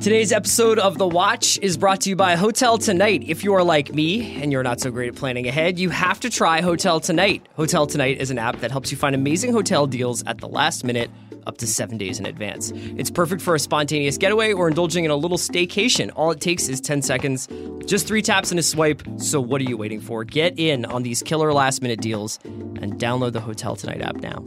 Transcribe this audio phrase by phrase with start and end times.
[0.00, 3.24] Today's episode of The Watch is brought to you by Hotel Tonight.
[3.26, 6.20] If you are like me and you're not so great at planning ahead, you have
[6.20, 7.44] to try Hotel Tonight.
[7.56, 10.84] Hotel Tonight is an app that helps you find amazing hotel deals at the last
[10.84, 11.10] minute,
[11.48, 12.70] up to seven days in advance.
[12.74, 16.12] It's perfect for a spontaneous getaway or indulging in a little staycation.
[16.14, 17.48] All it takes is 10 seconds,
[17.84, 19.02] just three taps and a swipe.
[19.16, 20.22] So, what are you waiting for?
[20.22, 24.44] Get in on these killer last minute deals and download the Hotel Tonight app now.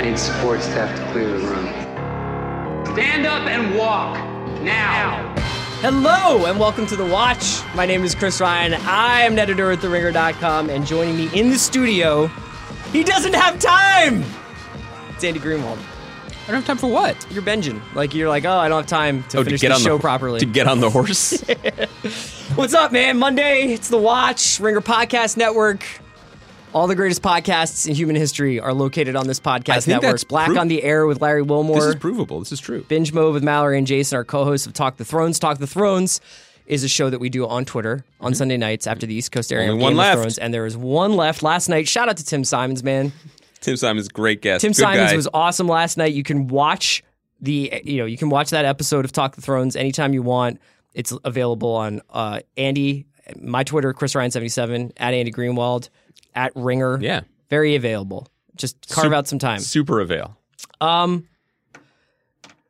[0.00, 1.66] I need support staff to clear the room.
[2.94, 4.16] Stand up and walk
[4.62, 5.34] now.
[5.82, 7.60] Hello and welcome to The Watch.
[7.74, 8.72] My name is Chris Ryan.
[8.86, 12.28] I am an editor at TheRinger.com, and joining me in the studio,
[12.92, 14.24] he doesn't have time.
[15.10, 15.76] It's Andy Greenwald.
[15.76, 17.30] I don't have time for what?
[17.30, 17.82] You're Benjamin.
[17.94, 19.80] Like you're like, oh, I don't have time to Oh, to finish get the on
[19.82, 20.40] show the properly.
[20.40, 21.38] To get on the horse.
[22.54, 23.18] What's up, man?
[23.18, 23.74] Monday.
[23.74, 25.84] It's The Watch, Ringer Podcast Network.
[26.72, 30.26] All the greatest podcasts in human history are located on this podcast network.
[30.28, 31.76] Black proof- on the Air with Larry Wilmore.
[31.80, 32.38] this is provable.
[32.38, 32.84] This is true.
[32.88, 35.40] Binge Mode with Mallory and Jason, our co-hosts of Talk the Thrones.
[35.40, 36.20] Talk the Thrones
[36.66, 39.52] is a show that we do on Twitter on Sunday nights after the East Coast
[39.52, 40.14] area Only of one Game left.
[40.18, 41.88] of Thrones, and there is one left last night.
[41.88, 43.12] Shout out to Tim Simons, man.
[43.60, 44.60] Tim Simon's great guest.
[44.62, 45.16] Tim Good Simons guy.
[45.16, 46.12] was awesome last night.
[46.14, 47.02] You can watch
[47.40, 50.60] the you know you can watch that episode of Talk the Thrones anytime you want.
[50.94, 53.06] It's available on uh, Andy,
[53.40, 55.88] my Twitter, Chris Ryan seventy seven at Andy Greenwald
[56.34, 56.98] at Ringer.
[57.00, 57.22] Yeah.
[57.48, 58.28] very available.
[58.56, 59.60] Just carve Sup- out some time.
[59.60, 60.36] super avail.
[60.80, 61.26] Um,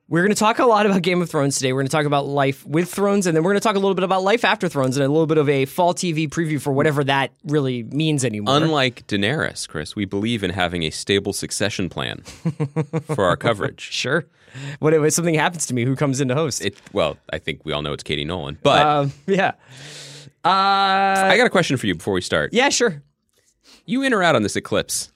[0.08, 1.72] we're going to talk a lot about Game of Thrones today.
[1.72, 3.78] We're going to talk about life with Thrones, and then we're going to talk a
[3.78, 6.60] little bit about life after Thrones and a little bit of a fall TV preview
[6.60, 8.56] for whatever that really means anymore.
[8.56, 12.22] Unlike Daenerys, Chris, we believe in having a stable succession plan
[13.14, 13.80] for our coverage.
[13.80, 14.26] sure.
[14.80, 15.84] What if something happens to me?
[15.84, 16.64] Who comes in to host?
[16.64, 18.58] It well, I think we all know it's Katie Nolan.
[18.64, 19.52] But um, yeah.
[20.44, 22.52] Uh, I got a question for you before we start.
[22.52, 23.00] yeah, sure.
[23.90, 25.10] You in or out on this eclipse?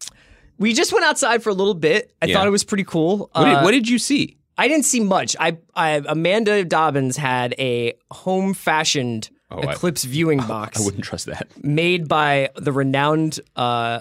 [0.58, 2.12] We just went outside for a little bit.
[2.22, 2.34] I Yeah.
[2.34, 3.30] thought it was pretty cool.
[3.32, 4.36] What, did, Uh, what did you see?
[4.56, 5.34] I didn't see much.
[5.40, 10.80] I, I Amanda Dobbins had a home fashioned Oh, I- eclipse viewing box.
[10.80, 11.48] I wouldn't trust that.
[11.62, 14.00] made by the renowned uh,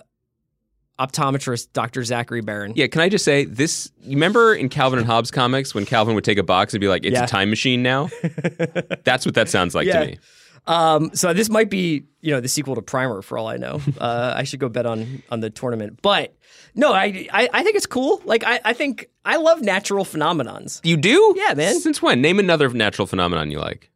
[0.99, 2.03] optometrist Dr.
[2.03, 2.73] Zachary Barron.
[2.75, 3.91] Yeah, can I just say this?
[4.03, 6.87] You remember in Calvin and Hobbes comics when Calvin would take a box and be
[6.87, 7.23] like, "It's Yeah.
[7.23, 8.09] a time machine now."
[9.03, 9.99] That's what that sounds like Yeah.
[10.01, 10.17] to me.
[10.65, 13.81] Um, so this might be, you know, the sequel to Primer for all I know.
[13.99, 15.99] Uh, I should go bet on on the tournament.
[16.01, 16.35] But
[16.75, 18.21] no, I I, I think it's cool.
[18.25, 20.79] Like I, I think I love natural phenomenons.
[20.83, 21.33] You do?
[21.37, 21.79] Yeah, man.
[21.79, 22.21] Since when?
[22.21, 23.89] Name another natural phenomenon you like.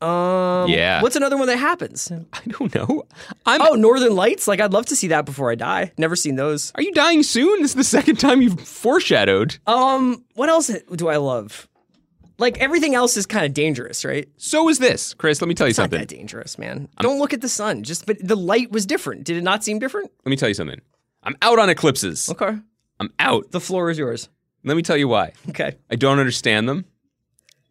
[0.00, 1.00] Um, Yeah.
[1.00, 2.10] What's another one that happens?
[2.32, 3.04] I don't know.
[3.46, 3.62] I'm.
[3.62, 4.48] Oh, Northern Lights.
[4.48, 5.92] Like I'd love to see that before I die.
[5.96, 6.72] Never seen those.
[6.74, 7.62] Are you dying soon?
[7.62, 9.58] This is the second time you've foreshadowed.
[9.66, 11.68] Um, what else do I love?
[12.38, 14.28] Like everything else is kind of dangerous, right?
[14.36, 15.40] So is this, Chris.
[15.40, 15.98] Let me tell you It's not something.
[16.00, 16.88] that dangerous, man.
[17.00, 17.82] Don't look at the sun.
[17.82, 19.24] Just but the light was different.
[19.24, 20.10] Did it not seem different?
[20.24, 20.80] Let me tell you something.
[21.22, 22.28] I'm out on eclipses.
[22.30, 22.56] Okay.
[22.98, 23.50] I'm out.
[23.52, 24.28] The floor is yours.
[24.64, 25.32] Let me tell you why.
[25.50, 25.76] Okay.
[25.90, 26.84] I don't understand them.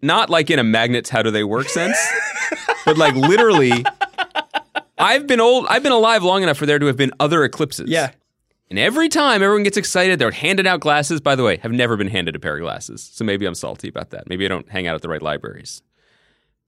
[0.02, 1.98] Not like in a magnets how do they work sense,
[2.86, 3.86] but like literally.
[4.98, 5.66] I've been old.
[5.68, 7.90] I've been alive long enough for there to have been other eclipses.
[7.90, 8.12] Yeah.
[8.72, 11.20] And every time everyone gets excited, they're handing out glasses.
[11.20, 13.04] By the way, have never been handed a pair of glasses.
[13.14, 14.30] So maybe I'm salty about that.
[14.30, 15.82] Maybe I don't hang out at the right libraries.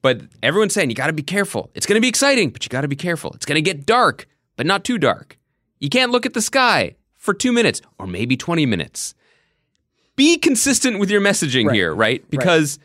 [0.01, 1.71] But everyone's saying you got to be careful.
[1.73, 3.31] It's going to be exciting, but you got to be careful.
[3.31, 4.27] It's going to get dark,
[4.57, 5.37] but not too dark.
[5.79, 9.15] You can't look at the sky for two minutes or maybe 20 minutes.
[10.17, 11.75] Be consistent with your messaging Right.
[11.75, 12.29] here, right?
[12.29, 12.79] Because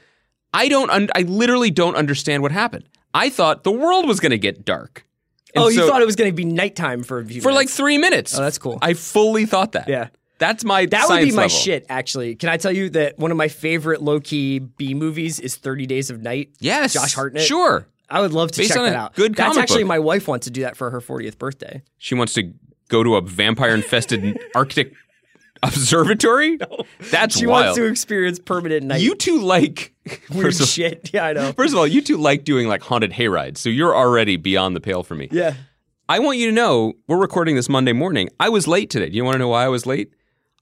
[0.54, 2.84] I don't, un- I literally don't understand what happened.
[3.12, 5.04] I thought the world was going to get dark.
[5.54, 7.52] And oh, you so- thought it was going to be nighttime for a few for
[7.52, 8.38] like three minutes.
[8.38, 8.78] Oh, that's cool.
[8.82, 9.88] I fully thought that.
[9.88, 10.08] Yeah.
[10.38, 11.48] That's my That would be my level.
[11.48, 12.36] shit, actually.
[12.36, 15.86] Can I tell you that one of my favorite low key B movies is 30
[15.86, 16.50] Days of Night?
[16.60, 16.92] Yes.
[16.92, 17.42] Josh Hartnett.
[17.42, 17.86] Sure.
[18.08, 19.14] I would love to Based check that out.
[19.16, 19.88] good That's actually book.
[19.88, 21.82] my wife wants to do that for her 40th birthday.
[21.98, 22.52] She wants to
[22.88, 24.92] go to a vampire infested Arctic
[25.62, 26.58] observatory?
[27.10, 27.64] That's She wild.
[27.66, 29.00] wants to experience permanent night.
[29.00, 29.94] you two like
[30.30, 31.10] weird of, shit.
[31.12, 31.52] Yeah, I know.
[31.52, 34.80] first of all, you two like doing like haunted hayrides, so you're already beyond the
[34.80, 35.28] pale for me.
[35.30, 35.54] Yeah.
[36.08, 38.30] I want you to know we're recording this Monday morning.
[38.40, 39.10] I was late today.
[39.10, 40.12] Do you want to know why I was late?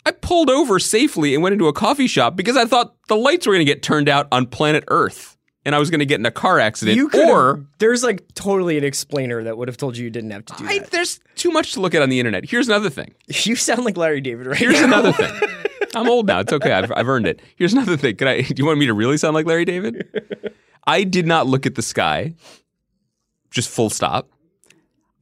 [0.05, 3.47] I pulled over safely and went into a coffee shop because I thought the lights
[3.47, 5.35] were going to get turned out on planet Earth
[5.66, 6.97] and I was going to get in a car accident.
[6.97, 10.30] You could or there's like totally an explainer that would have told you you didn't
[10.30, 10.91] have to do I, that.
[10.92, 12.48] there's too much to look at on the internet.
[12.48, 13.13] Here's another thing.
[13.45, 14.84] You sound like Larry David right Here's now.
[14.86, 15.33] another thing.
[15.95, 16.41] I'm old now.
[16.41, 16.72] It's okay.
[16.72, 17.41] I've, I've earned it.
[17.57, 18.16] Here's another thing.
[18.16, 18.41] Can I?
[18.42, 20.09] Do you want me to really sound like Larry David?
[20.86, 22.34] I did not look at the sky.
[23.51, 24.28] Just full stop.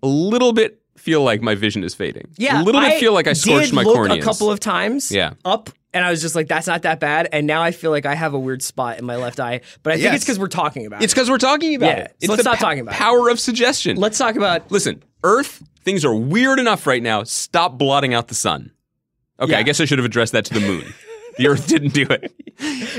[0.02, 2.28] A little bit feel like my vision is fading.
[2.36, 4.18] Yeah, A little bit feel like I scorched did my look corneas.
[4.18, 5.10] a couple of times.
[5.10, 5.34] Yeah.
[5.44, 8.04] up, and I was just like, "That's not that bad." And now I feel like
[8.04, 10.16] I have a weird spot in my left eye, but I think Yes.
[10.16, 11.16] it's because we're talking about It's it.
[11.16, 12.08] because we're talking about Yeah, it.
[12.10, 12.98] so It's let's stop talking about it.
[12.98, 13.96] power of suggestion.
[13.96, 14.70] Let's talk about.
[14.70, 17.22] Listen, Earth, things are weird enough right now.
[17.22, 18.72] Stop blotting out the sun.
[19.40, 19.58] Okay, Yeah.
[19.58, 20.84] I guess I should have addressed that to the moon.
[21.38, 22.32] the Earth didn't do it.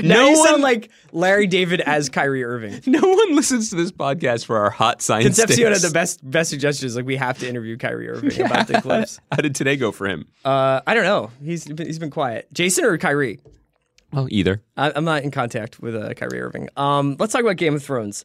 [0.02, 2.80] Now no you one, sound like Larry David as Kyrie Irving.
[2.86, 5.36] no one listens to this podcast for our hot science.
[5.36, 6.96] Concepcion had the best best suggestions.
[6.96, 9.20] Like we have to interview Kyrie Irving about the clips.
[9.32, 10.26] How did today go for him?
[10.44, 11.30] Uh, I don't know.
[11.42, 12.52] He's been, he's been quiet.
[12.52, 13.40] Jason or Kyrie?
[14.12, 14.62] Well, either.
[14.76, 16.68] I, I'm not in contact with uh, Kyrie Irving.
[16.76, 18.24] Um, let's talk about Game of Thrones.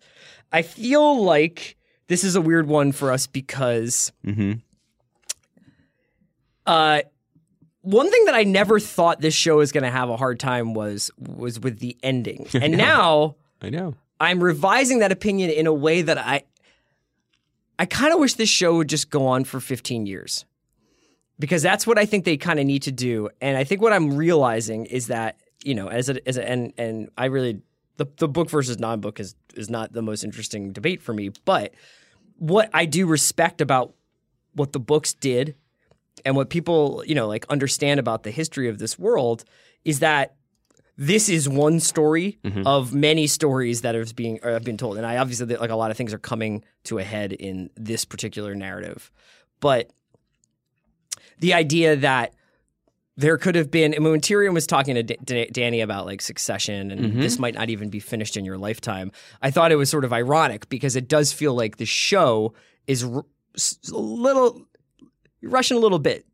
[0.52, 1.78] I feel like
[2.08, 4.12] this is a weird one for us because,
[6.66, 7.02] uh,
[7.82, 10.74] one thing that I never thought this show was going to have a hard time
[10.74, 13.96] was was with the ending, and now I know.
[14.20, 16.44] I'm revising that opinion in a way that I
[17.82, 20.46] I kind of wish this show would just go on for 15 years.
[21.40, 23.30] Because that's what I think they kind of need to do.
[23.42, 26.72] And I think what I'm realizing is that, you know, as a, as a and
[26.78, 27.62] and I really
[27.98, 31.74] the the book versus non-book is is not the most interesting debate for me, but
[32.38, 33.96] what I do respect about
[34.54, 35.56] what the books did
[36.26, 39.44] and what people, you know, like understand about the history of this world
[39.86, 40.36] is that
[40.98, 42.66] this is one story mm-hmm.
[42.68, 45.76] of many stories that have being or have been told, and I obviously like a
[45.76, 49.12] lot of things are coming to a head in this particular narrative,
[49.60, 49.90] but
[51.40, 52.34] the idea that
[53.18, 56.06] there could have been, I mean, when Tyrion was talking to D- D- Dany about
[56.06, 57.20] like succession and mm-hmm.
[57.20, 60.14] this might not even be finished in your lifetime, I thought it was sort of
[60.14, 62.54] ironic because it does feel like the show
[62.88, 63.26] is r-
[63.92, 64.66] a little,
[65.42, 66.26] you're rushing a little bit.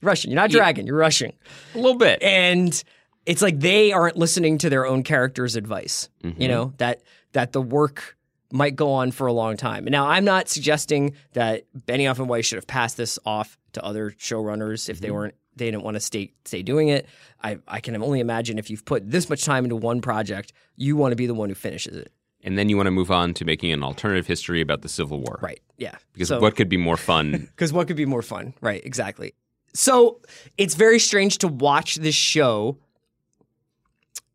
[0.00, 0.30] Rushing.
[0.30, 1.32] You're not dragging, you're rushing.
[1.74, 2.22] A little bit.
[2.22, 2.82] and
[3.26, 6.46] it's like they aren't listening to their own character's advice you mm-hmm.
[6.48, 7.02] know that
[7.32, 8.16] that the work
[8.50, 9.84] might go on for a long time.
[9.84, 14.10] Now i'm not suggesting that benioff and weiss should have passed this off to other
[14.10, 15.14] showrunners if they mm-hmm.
[15.14, 17.06] weren't they didn't want to stay stay doing it.
[17.42, 20.96] I i can only imagine if you've put this much time into one project you
[20.96, 22.12] want to be the one who finishes it
[22.44, 25.20] And then you want to move on to making an alternative history about the Civil
[25.20, 25.38] War.
[25.42, 27.48] right yeah Because So- what could be more fun?
[27.56, 28.54] Because what could be more fun?
[28.60, 29.34] Right, exactly.
[29.74, 30.20] So
[30.58, 32.78] it's very strange to watch this show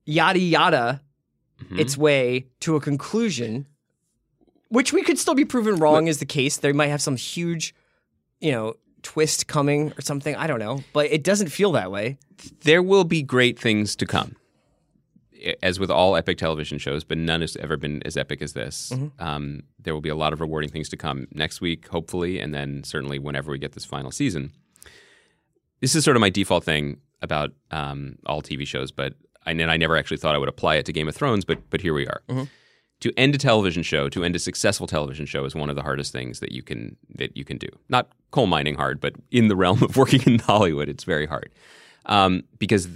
[0.05, 1.01] yada yada
[1.63, 1.79] mm-hmm.
[1.79, 3.67] its way to a conclusion,
[4.69, 6.57] which we could still be proven wrong is the case.
[6.57, 7.75] They might have some huge,
[8.39, 10.35] you know, twist coming or something.
[10.35, 10.83] I don't know.
[10.93, 12.17] But it doesn't feel that way.
[12.61, 14.35] there will be great things to come.
[15.61, 18.91] As with all epic television shows, but none has ever been as epic as this.
[19.19, 22.53] Um, there will be a lot of rewarding things to come next week, hopefully, and
[22.53, 24.51] then certainly whenever we get this final season.
[25.81, 29.13] This is sort of my default thing about um, all TV shows, but
[29.45, 31.69] I, and I never actually thought I would apply it to Game of Thrones, but
[31.69, 32.21] but here we are.
[33.01, 35.83] To end a television show, to end a successful television show, is one of the
[35.83, 37.67] hardest things that you can that you can do.
[37.89, 41.51] Not coal mining hard, but in the realm of working in Hollywood, it's very hard
[42.07, 42.87] um, because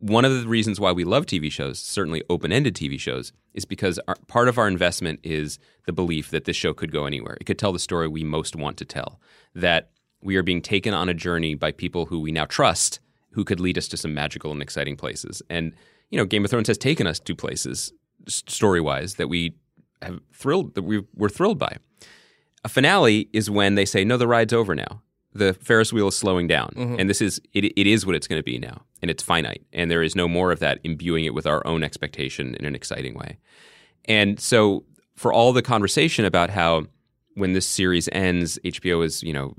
[0.00, 4.00] one of the reasons why we love TV shows, certainly open-ended TV shows, is because
[4.08, 7.36] our, part of our investment is the belief that this show could go anywhere.
[7.40, 9.20] It could tell the story we most want to tell.
[9.54, 9.90] That
[10.22, 13.00] we are being taken on a journey by people who we now trust,
[13.32, 15.42] who could lead us to some magical and exciting places.
[15.48, 15.74] And
[16.10, 17.92] you know, Game of Thrones has taken us to places
[18.26, 19.54] story-wise that we
[20.02, 21.76] have thrilled that we we're thrilled by.
[22.64, 25.02] A finale is when they say, "No, the ride's over now.
[25.32, 26.96] The Ferris wheel is slowing down, mm-hmm.
[26.98, 27.64] and this is it.
[27.64, 30.28] It is what it's going to be now, and it's finite, and there is no
[30.28, 33.38] more of that imbuing it with our own expectation in an exciting way."
[34.06, 34.84] And so,
[35.16, 36.86] for all the conversation about how
[37.34, 39.54] when this series ends, HBO is you know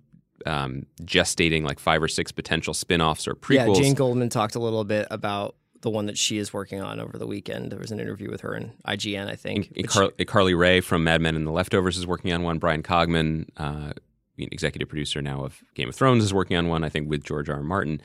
[0.45, 3.75] um, gestating like five or six potential spin-offs or prequels.
[3.75, 6.99] Yeah, Jane Goldman talked a little bit about the one that she is working on
[6.99, 7.71] over the weekend.
[7.71, 9.67] There was an interview with her in IGN, I think.
[9.75, 12.59] And which- Car- Carly Wray from Mad Men and the Leftovers is working on one.
[12.59, 13.93] Bryan Cogman, uh,
[14.37, 16.83] executive producer now of Game of Thrones, is working on one.
[16.83, 17.57] I think with George R.
[17.57, 17.63] R.
[17.63, 18.01] Martin.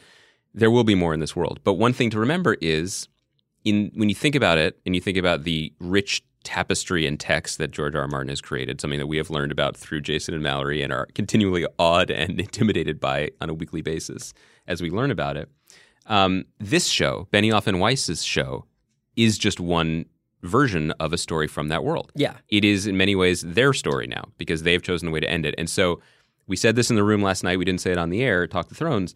[0.57, 3.09] There will be more in this world, but one thing to remember is,
[3.65, 7.59] in when you think about it, and you think about the rich tapestry and text
[7.59, 8.03] that George R.
[8.03, 8.09] R.
[8.09, 11.07] Martin has created, something that we have learned about through Jason and Mallory, and are
[11.15, 14.33] continually awed and intimidated by on a weekly basis
[14.67, 15.49] as we learn about it.
[16.07, 18.65] Um, this show, Benioff and Weiss's show,
[19.17, 20.07] is just one
[20.43, 22.13] version of a story from that world.
[22.15, 22.35] Yeah.
[22.49, 25.45] It is in many ways their story now because they've chosen a way to end
[25.45, 25.55] it.
[25.59, 26.01] And so
[26.47, 27.59] we said this in the room last night.
[27.59, 29.15] We didn't say it on the air, Talk the Thrones.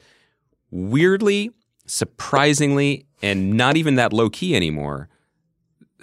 [0.70, 1.50] Weirdly,
[1.86, 5.08] surprisingly, and not even that low key anymore,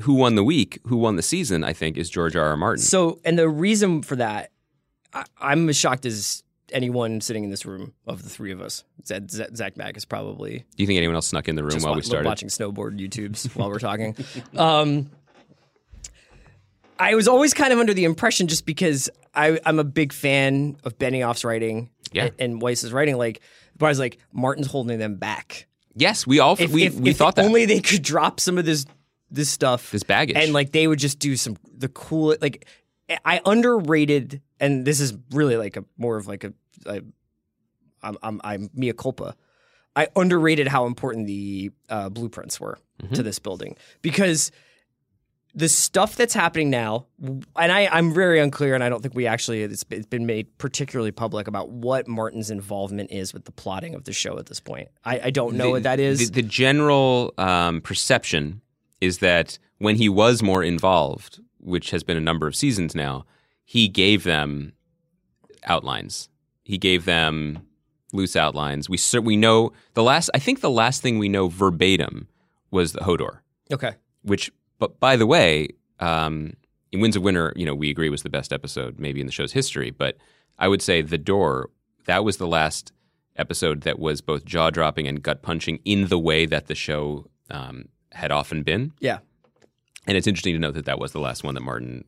[0.01, 2.49] who won the week, who won the season, I think, is George R.
[2.49, 2.57] R.
[2.57, 2.83] Martin.
[2.83, 4.51] So, and the reason for that,
[5.13, 6.43] I, I'm as shocked as
[6.73, 8.83] anyone sitting in this room of the three of us.
[9.05, 11.81] Zach, Zach Zach Mack is probably Do you think anyone else snuck in the room
[11.81, 12.27] while wa- we started?
[12.27, 14.15] watching snowboard YouTubes while we're talking.
[14.57, 15.09] Um,
[16.99, 20.77] I was always kind of under the impression, just because I, I'm a big fan
[20.83, 22.25] of Benioff's writing Yeah.
[22.25, 23.41] and, and Weiss's writing, like,
[23.77, 25.67] but I was like, Martin's holding them back.
[25.95, 27.45] Yes, we all If, we, if, we if thought that.
[27.45, 28.85] only they could drop some of this
[29.29, 30.37] this stuff, This baggage.
[30.37, 32.65] and like they would just do some the cool like
[33.25, 36.53] I underrated, and this is really like a more of like a,
[36.85, 37.01] a
[38.01, 39.35] I'm I'm I'm mea culpa.
[39.97, 42.77] I underrated how important the uh, blueprints were
[43.13, 44.51] to this building because
[45.57, 49.25] the stuff that's happening now, and I, I'm very unclear, and I don't think we
[49.25, 53.95] actually it's, it's been made particularly public about what Martin's involvement is with the plotting
[53.95, 54.89] of the show at this point.
[55.03, 56.29] I, I don't know the, what that is.
[56.29, 58.61] The, the general um, perception
[59.01, 63.25] is that when he was more involved, which has been a number of seasons now,
[63.65, 64.73] he gave them
[65.63, 66.29] outlines.
[66.63, 67.65] He gave them
[68.13, 68.87] loose outlines.
[68.89, 70.29] We we know the last.
[70.35, 72.27] I think the last thing we know verbatim
[72.69, 73.39] was the Hodor,
[73.73, 75.69] okay, which, but by the way,
[75.99, 76.53] um,
[76.91, 79.31] in Winds of Winter, you know, we agree was the best episode maybe in the
[79.31, 79.91] show's history.
[79.91, 80.17] But
[80.57, 81.69] I would say the Door
[82.05, 82.91] that was the last
[83.35, 87.29] episode that was both jaw dropping and gut punching in the way that the show
[87.51, 88.91] um, had often been.
[88.99, 89.19] yeah,
[90.07, 92.03] And it's interesting to note that that was the last one that Martin.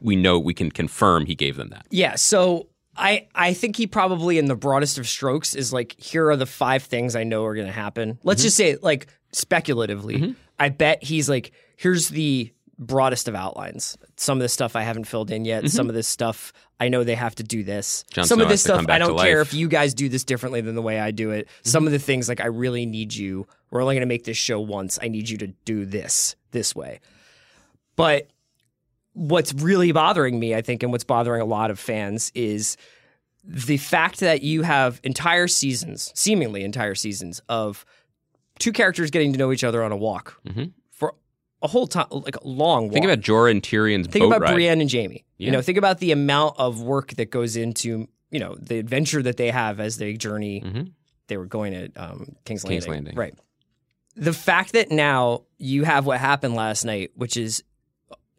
[0.00, 1.86] We know we can confirm he gave them that.
[1.90, 6.30] Yeah, so I I think he probably in the broadest of strokes is like here
[6.30, 8.18] are the five things I know are going to happen.
[8.24, 10.34] Let's just say like speculatively.
[10.58, 13.96] I bet he's like here's the broadest of outlines.
[14.16, 15.64] Some of this stuff I haven't filled in yet.
[15.64, 15.68] Mm-hmm.
[15.68, 18.04] Some of this stuff I know they have to do this.
[18.10, 19.48] Jon Some Snow of this has to come stuff I don't care life.
[19.48, 21.46] if you guys do this differently than the way I do it.
[21.46, 21.68] Mm-hmm.
[21.68, 23.46] Some of the things like I really need you.
[23.70, 24.98] We're only going to make this show once.
[25.00, 27.00] I need you to do this this way.
[27.96, 28.28] But
[29.14, 32.76] what's really bothering me, I think, and what's bothering a lot of fans is
[33.42, 37.86] the fact that you have entire seasons, seemingly entire seasons, of
[38.58, 40.40] two characters getting to know each other on a walk
[40.90, 41.14] for
[41.62, 42.92] a whole time, like a long walk.
[42.92, 42.92] Mm-hmm.
[42.94, 44.52] Think about Jorah and Tyrion's think about ride.
[44.54, 45.24] Brienne and Jaime.
[45.38, 49.22] You know, think about the amount of work that goes into you know the adventure
[49.22, 50.60] that they have as they journey.
[50.62, 50.90] Mhm.
[51.28, 52.76] They were going to um, King's Landing.
[52.80, 53.14] King's Landing.
[53.16, 53.34] right?
[54.16, 57.62] The fact that now you have what happened last night, which is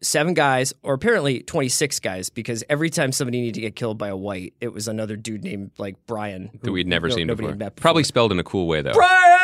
[0.01, 3.97] seven guys, or apparently twenty six guys, because every time somebody needed to get killed
[3.97, 7.27] by a white, it was another dude named like Brian that we'd never no- seen
[7.27, 7.51] before.
[7.53, 7.69] before.
[7.71, 8.93] Probably spelled in a cool way though.
[8.93, 9.36] Brian.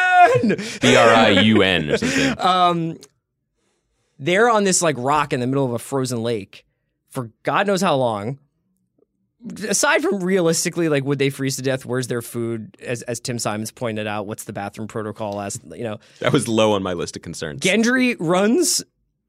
[0.82, 2.36] B R I U N or something.
[2.46, 2.98] um,
[4.20, 6.66] they're on this like rock in the middle of a frozen lake
[7.10, 8.40] for God knows how long.
[9.68, 11.86] Aside from realistically, like, would they freeze to death?
[11.86, 12.78] Where's their food?
[12.82, 15.42] As as Tim Simons pointed out, what's the bathroom protocol?
[15.42, 17.60] As you know, That was low on my list of concerns.
[17.60, 18.82] Gendry runs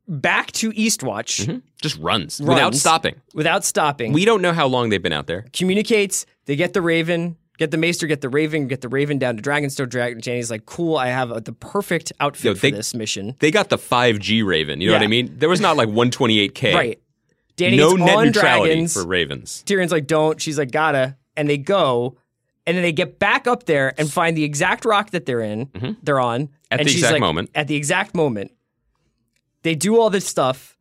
[0.06, 1.62] back to Eastwatch Mhm.
[1.82, 3.16] Just runs, without stopping.
[3.34, 4.12] without stopping.
[4.12, 5.46] We don't know how long they've been out there.
[5.52, 6.26] communicates.
[6.46, 9.42] They get the Raven, get the Maester, get the Raven, get the Raven down to
[9.42, 9.88] Dragonstone.
[9.88, 10.96] Dragon Janey's like, cool.
[10.96, 13.36] I have uh the perfect outfit Yo, for they- this mission.
[13.38, 14.80] They got the 5G Raven.
[14.80, 15.34] You know what I mean?
[15.38, 16.74] There was not like 128K.
[16.74, 17.00] Right.
[17.56, 18.94] Dany No net on neutrality dragons.
[18.94, 19.62] for Ravens.
[19.64, 20.40] Tyrion's like, don't.
[20.40, 21.16] She's like, gotta.
[21.36, 22.16] And they go.
[22.66, 25.98] And then they get back up there and find the exact rock that they're in,
[26.02, 26.44] they're on.
[26.48, 26.54] Mm-hmm.
[26.72, 27.50] At and the she's exact like- moment.
[27.54, 28.50] At the exact moment.
[29.62, 30.76] They do all this stuff.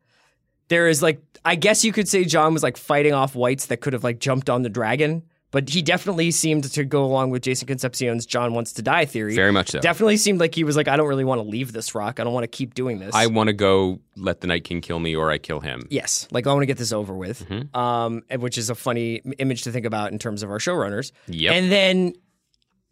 [0.68, 3.78] There is like, I guess you could say Jon was like fighting off whites that
[3.78, 5.22] could have like jumped on the dragon,
[5.54, 9.36] but he definitely seemed to go along with Jason Concepcion's Jon wants to die theory.
[9.36, 9.78] Very much so.
[9.78, 12.18] Definitely seemed like he was like, I don't really want to leave this rock.
[12.18, 13.14] I don't want to keep doing this.
[13.14, 15.86] I want to go let the Night King kill me or I kill him.
[15.90, 17.76] Yes, like I want to get this over with, Mm-hmm.
[17.78, 21.12] um, which is a funny image to think about in terms of our showrunners.
[21.28, 21.52] Yep.
[21.54, 22.12] And then,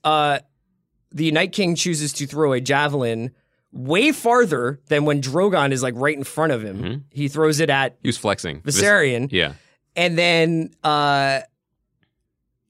[0.04, 0.38] uh,
[1.10, 3.32] the Night King chooses to throw a javelin
[3.72, 6.78] way farther than when Drogon is like right in front of him.
[6.82, 6.98] Mm-hmm.
[7.10, 8.60] He throws it at He was flexing.
[8.62, 9.54] Viserion, Yeah.
[9.96, 11.40] and then, uh,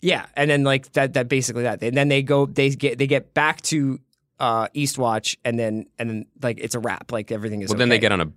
[0.02, 1.14] yeah, and then like that.
[1.14, 1.82] That basically that.
[1.82, 2.44] And then they go.
[2.47, 2.99] They get.
[2.99, 3.99] They get back to.
[4.40, 7.12] Uh, Eastwatch, and then and then like it's a wrap.
[7.12, 7.68] Like everything is.
[7.71, 8.32] Well, then they get on a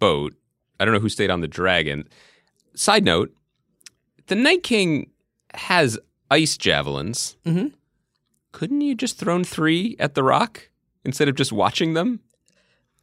[0.00, 0.34] boat.
[0.80, 2.08] I don't know who stayed on the dragon.
[2.74, 3.32] Side note:
[4.26, 5.10] the Night King
[5.54, 5.96] has
[6.28, 7.36] ice javelins.
[7.46, 7.72] Mhm.
[8.50, 10.70] Couldn't you just thrown three at the rock
[11.04, 12.18] instead of just watching them?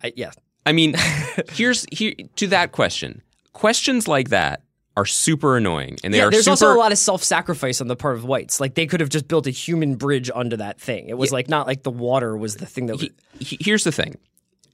[0.03, 0.32] I, yeah,
[0.65, 0.96] I mean,
[1.53, 3.22] here's here to that question.
[3.53, 4.62] Questions like that
[5.01, 6.51] are super annoying, and they yeah, are there's super.
[6.51, 8.60] also a lot of self-sacrifice on the part of whites.
[8.60, 11.10] Like they could have just built a human bridge onto that thing.
[11.10, 12.93] It was like not like the water was the thing that.
[12.98, 14.15] Was, he- here's the thing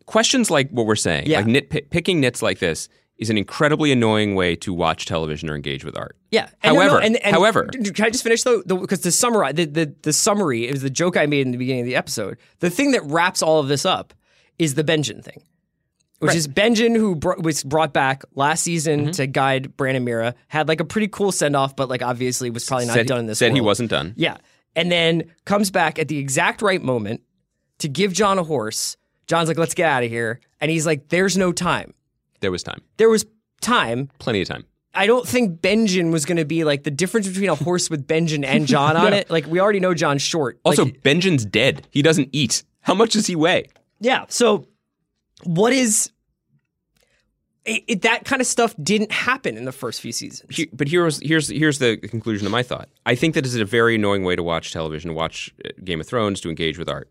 [0.05, 1.39] questions like what we're saying Yeah.
[1.39, 5.55] like nit picking nits like this is an incredibly annoying way to watch television or
[5.55, 6.49] engage with art yeah.
[6.63, 8.61] And no, no, However- and, and- however- can I just finish though?
[8.63, 11.81] Because the, summary, the, the the summary is the joke I made in the beginning
[11.81, 12.37] of the episode.
[12.59, 14.13] The thing that wraps all of this up
[14.59, 15.41] is the Benjen thing.
[16.19, 19.11] Which is Benjen, who br- was brought back last season Mm-hmm.
[19.11, 22.49] to guide Bran and Meera, had like a pretty cool send off, but like obviously
[22.49, 23.37] was probably not said, done in this.
[23.39, 24.37] said he wasn't done Yeah.
[24.75, 27.21] And then comes back at the exact right moment
[27.79, 28.97] to give Jon a horse.
[29.27, 30.39] Jon's like, let's get out of here.
[30.61, 31.93] And he's like, there's no time.
[32.39, 33.25] there was time There was
[33.61, 34.09] time.
[34.19, 37.49] plenty of time I don't think Benjen was going to be like the difference between
[37.49, 39.29] a horse with Benjen and Jon on it.
[39.29, 40.59] Like, we already know Jon's short.
[40.63, 43.67] also Like, benjen's dead he doesn't eat how much does he weigh
[43.99, 44.25] yeah.
[44.29, 44.67] So,
[45.43, 46.11] what is.
[47.65, 50.55] it, it- that kind of stuff didn't happen in the first few seasons.
[50.55, 52.89] He- but here's here's here's the conclusion of my thought.
[53.05, 55.99] I think that is a very annoying way to watch television, to watch uh, Game
[56.01, 57.09] of Thrones, to engage with art.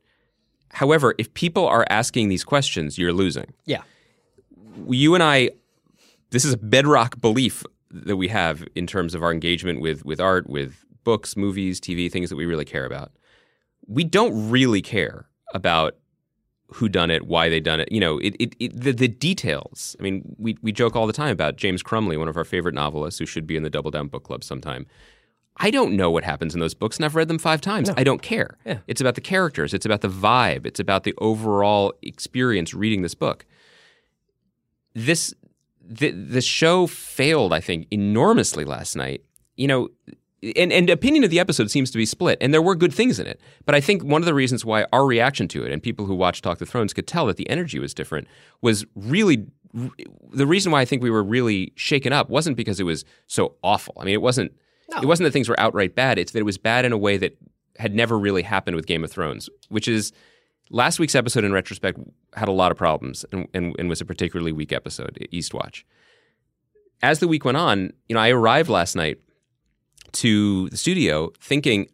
[0.73, 3.53] However, if people are asking these questions, you're losing.
[3.65, 3.83] yeah.
[4.89, 5.51] You and I,
[6.31, 10.21] this is a bedrock belief that we have in terms of our engagement with with
[10.21, 13.13] art, with books, movies, TV, things that we really care about.
[13.87, 15.97] We don't really care about
[16.69, 17.91] who done it, why they done it.
[17.93, 19.97] You know, it, it, it the, the details.
[19.99, 22.75] I mean, we we joke all the time about James Crumley, one of our favorite
[22.75, 24.87] novelists, who should be in the Double Down Book Club sometime.
[25.59, 27.89] I don't know what happens in those books, and I've read them five times.
[27.97, 28.59] I don't care.
[28.67, 28.79] Yeah.
[28.87, 29.73] It's about the characters.
[29.73, 30.67] It's about the vibe.
[30.67, 33.47] It's about the overall experience reading this book.
[34.95, 35.35] This
[35.81, 39.23] the the show failed, I think, enormously last night.
[39.57, 39.89] You know,
[40.43, 43.19] and, and opinion of the episode seems to be split, and there were good things
[43.19, 43.41] in it.
[43.65, 46.15] But I think one of the reasons why our reaction to it, and people who
[46.15, 48.29] watch Talk the Thrones could tell that the energy was different,
[48.61, 49.47] was really
[50.33, 53.57] the reason why I think we were really shaken up wasn't because it was so
[53.63, 53.95] awful.
[53.99, 54.53] I mean, it wasn't.
[55.03, 56.17] It wasn't that things were outright bad.
[56.17, 57.37] It's that it was bad in a way that
[57.79, 60.13] had never really happened with Game of Thrones, which is
[60.71, 61.99] last week's episode in retrospect
[62.35, 65.83] had a lot of problems and, and, and was a particularly weak episode, Eastwatch.
[67.03, 69.19] As the week went on, you know, I arrived last night
[70.21, 71.89] to the studio thinking,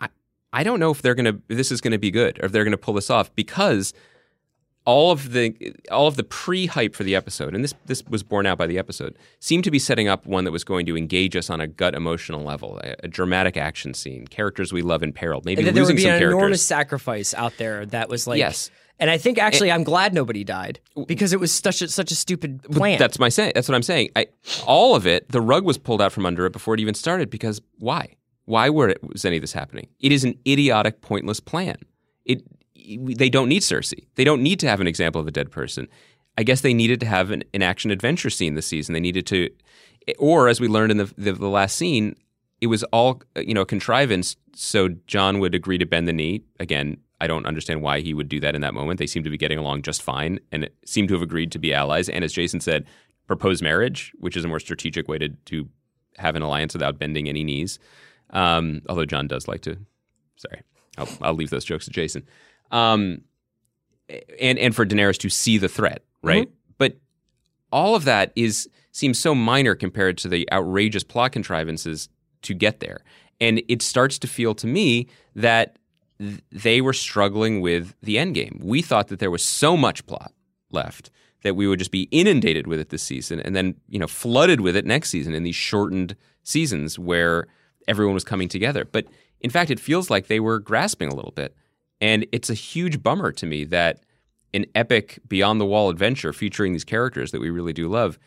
[0.00, 0.08] I,
[0.52, 2.76] I don't know if they're gonna this is gonna be good or if they're gonna
[2.76, 3.92] pull this off because
[4.84, 5.54] all of the
[5.92, 8.78] all of the pre-hype for the episode, and this this was borne out by the
[8.78, 11.68] episode, seemed to be setting up one that was going to engage us on a
[11.68, 15.68] gut emotional level, a, a dramatic action scene, characters we love in peril, maybe And
[15.68, 16.36] that there losing would be some an characters.
[16.38, 18.70] enormous sacrifice out there that was like Yes.
[19.02, 20.78] And I think actually I'm glad nobody died
[21.08, 23.00] because it was such a, such a stupid plan.
[23.00, 23.50] That's my say.
[23.52, 24.10] That's what I'm saying.
[24.14, 24.28] I,
[24.64, 27.28] all of it, the rug was pulled out from under it before it even started.
[27.28, 28.14] Because why?
[28.44, 29.88] Why were it, was any of this happening?
[29.98, 31.78] It is an idiotic, pointless plan.
[32.24, 32.44] It
[33.16, 34.06] they don't need Cersei.
[34.14, 35.88] They don't need to have an example of a dead person.
[36.38, 38.92] I guess they needed to have an, an action adventure scene this season.
[38.92, 39.50] They needed to,
[40.16, 42.14] or as we learned in the, the the last scene,
[42.60, 46.98] it was all you know contrivance so Jon would agree to bend the knee again.
[47.22, 48.98] I don't understand why he would do that in that moment.
[48.98, 51.72] They seem to be getting along just fine and seem to have agreed to be
[51.72, 52.08] allies.
[52.08, 52.84] And as Jason said,
[53.28, 55.68] propose marriage, which is a more strategic way to, to
[56.16, 57.78] have an alliance without bending any knees.
[58.30, 59.78] Um, although Jon does like to.
[60.34, 60.62] Sorry,
[60.98, 62.24] I'll, I'll leave those jokes to Jason.
[62.72, 63.20] Um,
[64.40, 66.50] and and for Daenerys to see the threat, right?
[66.76, 66.98] But
[67.70, 72.08] all of that is seems so minor compared to the outrageous plot contrivances
[72.42, 73.04] to get there.
[73.40, 75.78] And it starts to feel to me that
[76.22, 78.60] th- they were struggling with the end game.
[78.62, 80.32] We thought that there was so much plot
[80.70, 81.10] left
[81.42, 84.60] that we would just be inundated with it this season and then, you know, flooded
[84.60, 87.46] with it next season in these shortened seasons where
[87.88, 88.84] everyone was coming together.
[88.84, 89.06] But
[89.40, 91.56] in fact, it feels like they were grasping a little bit.
[92.00, 94.00] And it's a huge bummer to me that
[94.54, 98.18] an epic beyond the wall adventure featuring these characters that we really do love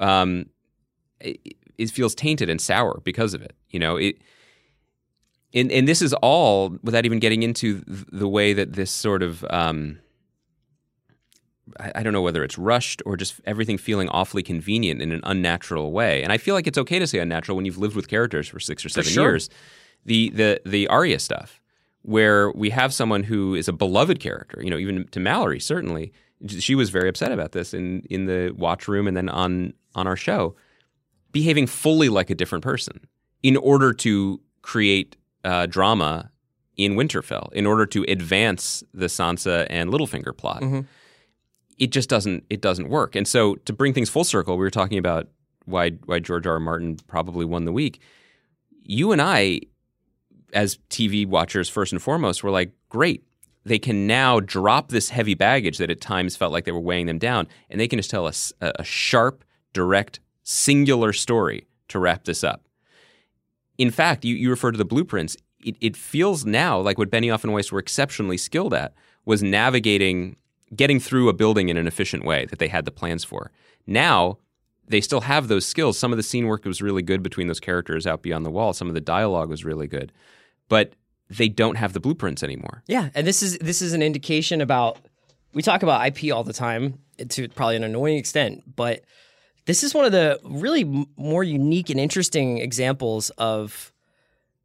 [0.00, 0.46] um,
[1.20, 3.54] it, it feels tainted and sour because of it.
[3.70, 4.18] You know, it
[5.54, 9.44] and and this is all without even getting into the way that this sort of
[9.50, 9.98] um,
[11.78, 15.20] I, I don't know whether it's rushed or just everything feeling awfully convenient in an
[15.24, 16.22] unnatural way.
[16.22, 18.60] And I feel like it's okay to say unnatural when you've lived with characters for
[18.60, 19.30] six or seven sure.
[19.30, 19.48] years.
[20.04, 21.60] The the the Arya stuff,
[22.02, 26.12] where we have someone who is a beloved character, you know, even to Mallory certainly.
[26.46, 30.06] She was very upset about this in in the watch room and then on on
[30.06, 30.54] our show,
[31.32, 33.08] behaving fully like a different person
[33.42, 36.30] in order to create uh, drama
[36.76, 40.62] in Winterfell, in order to advance the Sansa and Littlefinger plot.
[41.76, 43.14] It just doesn't it doesn't work.
[43.16, 45.28] And so to bring things full circle, we were talking about
[45.64, 46.54] why why George R.
[46.54, 46.60] R.
[46.60, 48.00] Martin probably won the week.
[48.84, 49.60] You and I,
[50.52, 53.22] as TV watchers first and foremost, were like, great.
[53.64, 57.06] They can now drop this heavy baggage that at times felt like they were weighing
[57.06, 61.98] them down, and they can just tell us a, a sharp, direct, singular story to
[61.98, 62.62] wrap this up.
[63.78, 65.36] In fact, you, you refer to the blueprints.
[65.64, 68.92] It, it feels now like what Benioff and Weiss were exceptionally skilled at
[69.24, 70.36] was navigating,
[70.74, 73.50] getting through a building in an efficient way that they had the plans for.
[73.86, 74.38] Now,
[74.86, 75.98] they still have those skills.
[75.98, 78.72] Some of the scene work was really good between those characters out beyond the wall.
[78.72, 80.12] Some of the dialogue was really good.
[80.68, 80.94] But
[81.30, 82.82] they don't have the blueprints anymore.
[82.86, 84.98] Yeah, and this is this is an indication about
[85.52, 89.02] we talk about IP all the time to probably an annoying extent, but
[89.68, 90.84] this is one of the really
[91.16, 93.92] more unique and interesting examples of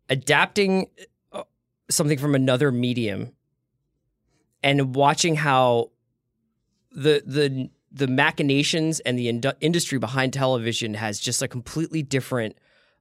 [0.10, 0.88] adapting
[1.34, 1.44] uh,
[1.90, 3.34] something from another medium
[4.64, 5.92] and watching how
[6.92, 12.58] the the the machinations and the indu- industry behind television has just a completely different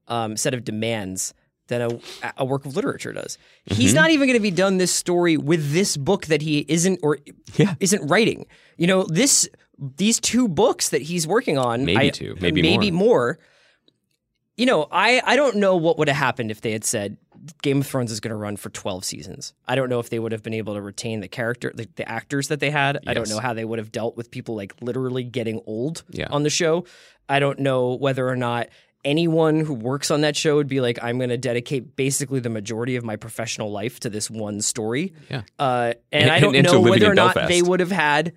[0.08, 1.32] um, set of demands
[1.68, 3.38] than a, a work of literature does.
[3.64, 6.98] He's not even going to be done this story with this book that he isn't
[7.02, 7.18] or
[7.54, 7.74] Yeah.
[7.80, 8.46] isn't writing.
[8.76, 9.48] You know, this
[9.96, 13.38] these two books that he's working on, Maybe I- two, maybe maybe more.
[14.56, 17.16] You know, I I don't know what would have happened if they had said
[17.62, 19.54] Game of Thrones is going to run for twelve seasons.
[19.66, 22.06] I don't know if they would have been able to retain the character, the, the
[22.08, 22.98] actors that they had.
[23.06, 26.28] I don't know how they would have dealt with people like literally getting old Yeah.
[26.30, 26.84] on the show.
[27.28, 28.68] I don't know whether or not
[29.04, 32.50] anyone who works on that show would be like, I'm going to dedicate basically the
[32.50, 35.12] majority of my professional life to this one story.
[35.30, 35.42] Yeah.
[35.58, 37.48] Uh, and, And- I don't and know whether or not Belfast.
[37.48, 38.34] they would have had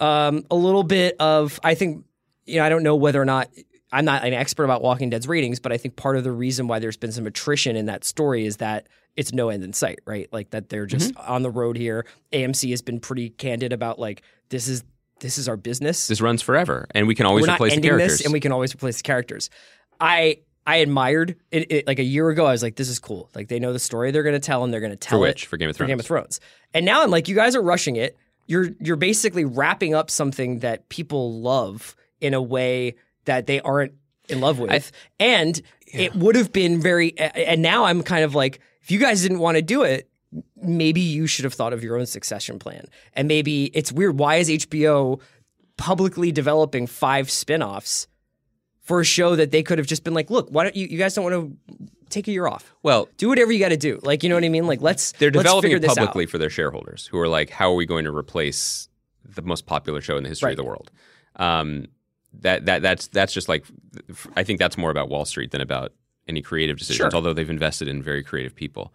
[0.00, 1.58] um, a little bit of.
[1.64, 2.04] I think
[2.46, 2.64] you know.
[2.64, 3.48] I don't know whether or not.
[3.90, 6.68] I'm not an expert about Walking Dead's ratings, but I think part of the reason
[6.68, 10.00] why there's been some attrition in that story is that it's no end in sight,
[10.04, 10.28] right?
[10.30, 11.32] Like that they're just Mm-hmm.
[11.32, 12.04] on the road here.
[12.32, 14.84] AMC has been pretty candid about like this is
[15.20, 16.06] this is our business.
[16.06, 18.20] This runs forever, and we can always We're replace the characters.
[18.20, 19.48] and we can always replace the characters.
[20.00, 21.86] I I admired it, it.
[21.86, 23.30] Like a year ago, I was like, this is cool.
[23.34, 25.44] Like they know the story they're going to tell, and they're going to tell which?
[25.44, 26.40] it For Game of for Game of Thrones.
[26.74, 28.16] And now I'm like, you guys are rushing it.
[28.48, 33.92] You're you're basically wrapping up something that people love in a way that they aren't
[34.28, 34.70] in love with.
[35.20, 37.16] and it would have been very.
[37.18, 40.10] And now I'm kind of like, if you guys didn't want to do it,
[40.56, 42.86] maybe you should have thought of your own succession plan.
[43.14, 44.18] And maybe it's weird.
[44.18, 45.20] Why is HBO
[45.76, 48.08] publicly developing five spin-offs
[48.82, 50.98] for a show that they could have just been like, look, why don't you, you
[50.98, 52.74] guys don't want to take a year off?
[52.82, 54.00] well, Do whatever you got to do.
[54.02, 54.66] Like, you know what I mean?
[54.66, 55.96] Like, let's they're let's developing it out.
[55.96, 58.88] publicly for their shareholders, who are like, "How are we going to replace
[59.24, 60.52] the most popular show in the history Right.
[60.52, 60.90] of the world?"
[61.36, 61.86] Um,
[62.40, 63.64] that that that's that's just like,
[64.36, 65.92] I think that's more about Wall Street than about
[66.26, 66.96] any creative decisions.
[66.96, 67.14] Sure.
[67.14, 68.92] Although they've invested in very creative people.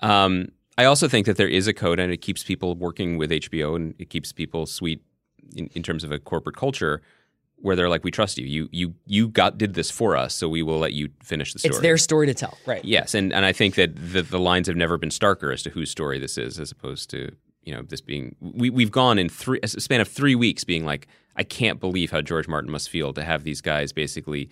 [0.00, 3.30] Um, I also think that there is a code, and it keeps people working with
[3.30, 5.00] HBO, and it keeps people sweet
[5.54, 7.00] in, in terms of a corporate culture.
[7.58, 8.46] Where they're like, we trust you.
[8.46, 11.58] You you you got did this for us, so we will let you finish the
[11.58, 11.70] story.
[11.70, 12.58] It's their story to tell.
[12.66, 12.84] Right.
[12.84, 15.70] Yes, and, and I think that the, the lines have never been starker as to
[15.70, 17.32] whose story this is, as opposed to
[17.66, 20.86] you know this being we we've gone in three a span of three weeks being
[20.86, 24.48] like I can't believe how George Martin must feel to have these guys basically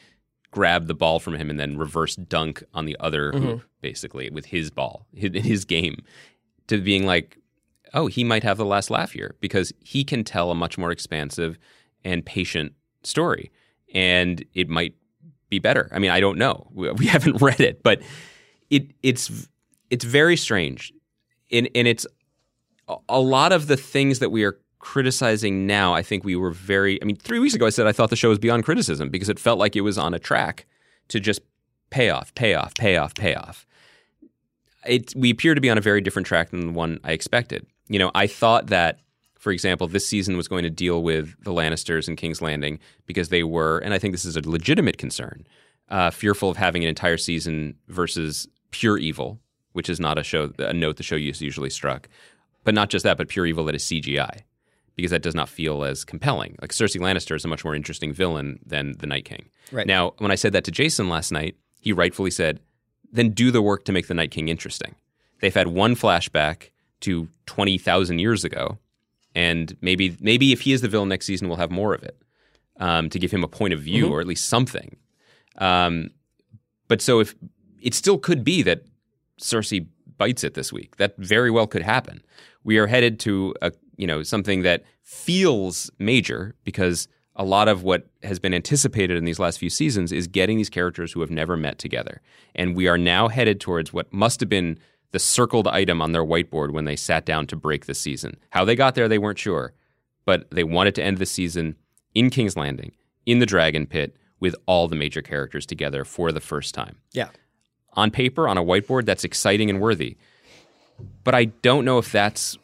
[0.50, 3.46] grab the ball from him and then reverse dunk on the other mm-hmm.
[3.46, 6.04] hoop basically with his ball his, his game
[6.66, 7.38] to being like
[7.94, 10.90] oh he might have the last laugh here because he can tell a much more
[10.90, 11.56] expansive
[12.04, 12.74] and patient
[13.06, 13.50] story
[13.94, 14.94] and it might
[15.48, 15.88] be better.
[15.92, 16.66] I mean, I don't know.
[16.72, 18.02] We, we haven't read it, but
[18.70, 19.48] it it's
[19.90, 20.92] it's very strange,
[21.52, 22.06] and and it's
[23.08, 25.94] a- lot of the things that we are criticizing now.
[25.94, 27.00] I think we were very.
[27.00, 29.28] I mean, three weeks ago, I said I thought the show was beyond criticism because
[29.28, 30.66] it felt like it was on a track
[31.08, 31.40] to just
[31.90, 33.66] pay off, pay off, pay off, pay off.
[34.86, 37.66] It we appear to be on a very different track than the one I expected.
[37.88, 38.98] You know, I thought that
[39.44, 43.28] for example, this season was going to deal with the Lannisters and King's Landing because
[43.28, 45.46] they were, and I think this is a legitimate concern,
[45.90, 49.38] uh, fearful of having an entire season versus pure evil,
[49.72, 52.08] which is not a show, a note the show is usually struck.
[52.64, 54.44] But not just that, but pure evil that is CGI,
[54.96, 56.56] because that does not feel as compelling.
[56.62, 59.50] Like Cersei Lannister is a much more interesting villain than the Night King.
[59.70, 59.86] Right.
[59.86, 62.60] Now, when I said that to Jason last night, he rightfully said,
[63.12, 64.94] then do the work to make the Night King interesting.
[65.42, 68.78] They've had one flashback to 20,000 years ago
[69.34, 72.16] and maybe maybe if he is the villain next season, we'll have more of it
[72.78, 74.96] um, to give him a point of view or at least something.
[75.58, 76.10] Um,
[76.88, 77.34] but so if
[77.80, 78.82] it still could be that
[79.40, 82.22] Cersei bites it this week, that very well could happen.
[82.62, 87.82] We are headed to a you know something that feels major because a lot of
[87.82, 91.30] what has been anticipated in these last few seasons is getting these characters who have
[91.30, 92.20] never met together,
[92.54, 94.78] and we are now headed towards what must have been
[95.14, 98.36] the circled item on their whiteboard when they sat down to break the season.
[98.50, 99.72] How they got there, they weren't sure,
[100.24, 101.76] but they wanted to end the season
[102.16, 102.90] in King's Landing,
[103.24, 106.96] in the Dragon Pit, with all the major characters together for the first time.
[107.12, 107.28] Yeah.
[107.92, 110.16] On paper, on a whiteboard, that's exciting and worthy.
[111.22, 112.58] But I don't know if that's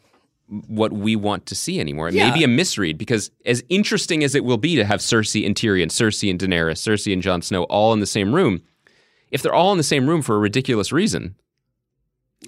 [0.67, 2.09] what we want to see anymore.
[2.09, 2.29] It Yeah.
[2.31, 5.55] may be a misread because as interesting as it will be to have Cersei and
[5.55, 8.61] Tyrion, Cersei and Daenerys, Cersei and Jon Snow all in the same room,
[9.31, 11.35] if they're all in the same room for a ridiculous reason,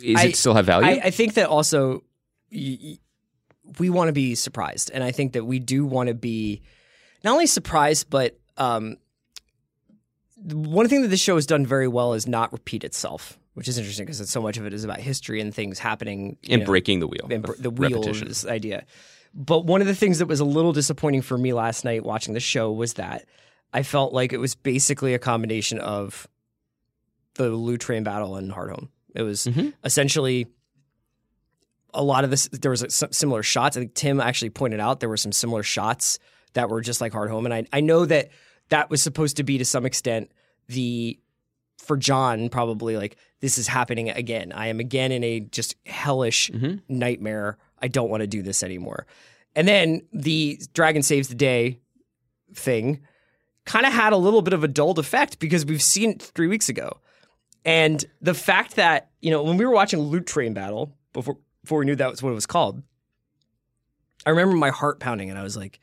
[0.02, 0.88] is I- it still have value?
[0.88, 2.04] I, I think that also
[2.52, 2.98] y- y-
[3.80, 6.62] we want to be surprised, and I think that we do want to be
[7.24, 8.98] not only surprised, but um,
[10.38, 13.78] one thing that this show has done very well is not repeat itself, which is
[13.78, 17.00] interesting because so much of it is about history and things happening and know, breaking
[17.00, 17.28] the wheel.
[17.32, 18.28] and br- the wheel repetition.
[18.28, 18.86] this idea.
[19.34, 22.34] But one of the things that was a little disappointing for me last night watching
[22.34, 23.26] the show was that
[23.74, 26.28] I felt like it was basically a combination of
[27.36, 28.90] the Loot Train battle and Hardhome.
[29.14, 29.74] It was Mhm.
[29.84, 30.48] essentially
[31.94, 32.48] a lot of this.
[32.52, 33.78] There was some similar shots.
[33.78, 36.18] I think Tim actually pointed out there were some similar shots
[36.54, 38.30] that were just like Hardhome, and I I know that
[38.70, 40.32] that was supposed to be to some extent
[40.68, 41.20] the
[41.78, 44.52] for Jon probably like this is happening again.
[44.54, 46.82] I am again in a just hellish Mhm.
[46.88, 47.58] nightmare.
[47.82, 49.06] I don't want to do this anymore.
[49.56, 51.78] and then the Dragon Saves the Day
[52.56, 53.02] thing
[53.66, 56.48] kind of had a little bit of a dulled effect because we've seen it three
[56.48, 56.98] weeks ago.
[57.66, 61.80] And the fact that, you know, when we were watching Loot Train Battle before before
[61.80, 62.84] we knew that was what it was called,
[64.26, 65.80] I remember my heart pounding and I was like,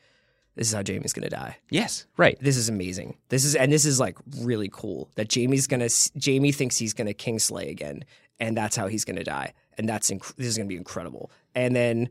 [0.55, 1.57] this is how Jaime's gonna die.
[1.69, 2.37] Yes, right.
[2.41, 3.17] This is amazing.
[3.29, 5.89] This is and this is like really cool that Jaime's gonna
[6.23, 8.03] Jaime thinks he's gonna Kingslay again,
[8.39, 11.31] and that's how he's gonna die, and that's inc- this is gonna be incredible.
[11.55, 12.09] And then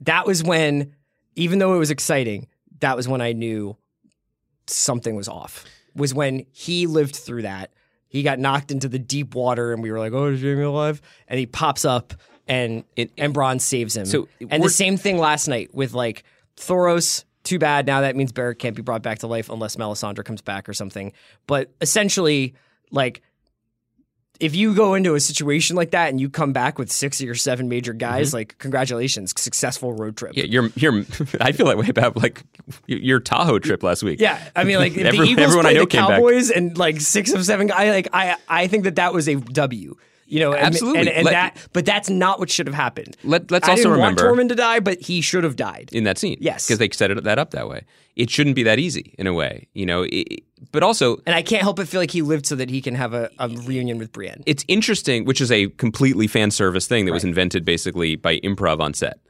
[0.00, 0.94] that was when,
[1.34, 2.48] even though it was exciting,
[2.80, 3.76] that was when I knew
[4.66, 5.64] something was off.
[5.94, 7.72] Was when he lived through that.
[8.12, 11.00] He got knocked into the deep water, and we were like, "Oh, is Jaime alive?"
[11.28, 12.12] And he pops up,
[12.46, 14.04] and it, and Bronn saves him.
[14.04, 16.22] So, and the same thing last night with like
[16.58, 17.24] Thoros.
[17.42, 17.86] Too bad.
[17.86, 20.74] Now that means Beric can't be brought back to life unless Melisandre comes back or
[20.74, 21.12] something.
[21.46, 22.54] But essentially,
[22.90, 23.22] like
[24.42, 27.36] if you go into a situation like that and you come back with six or
[27.36, 28.38] seven major guys, mm-hmm.
[28.38, 30.32] like congratulations, successful road trip.
[30.34, 31.04] Yeah, you're you're.
[31.40, 32.42] I feel that way about like
[32.86, 34.20] your Tahoe trip last week.
[34.20, 36.18] Yeah, I mean, like Every- the Eagles everyone I know the came back.
[36.18, 39.36] Cowboys and like six of seven guys, like I, I think that that was a
[39.36, 39.96] W.
[40.32, 41.00] You know, and, Absolutely.
[41.00, 43.18] and, and Let- that, but that's not what should have happened.
[43.22, 45.90] Let- let's I also didn't remember- want Tormund to die, but he should have died.
[45.92, 46.38] in that scene.
[46.40, 46.66] Yes.
[46.66, 47.82] because they set it, that up that way.
[48.16, 50.06] It shouldn't be that easy in a way, you know.
[50.10, 52.80] It, but also, And I can't help but feel like he lived so that he
[52.80, 54.42] can have a, a reunion with Brienne.
[54.46, 58.80] it's interesting, which is a completely fan service thing that was invented basically by improv
[58.80, 59.20] on set.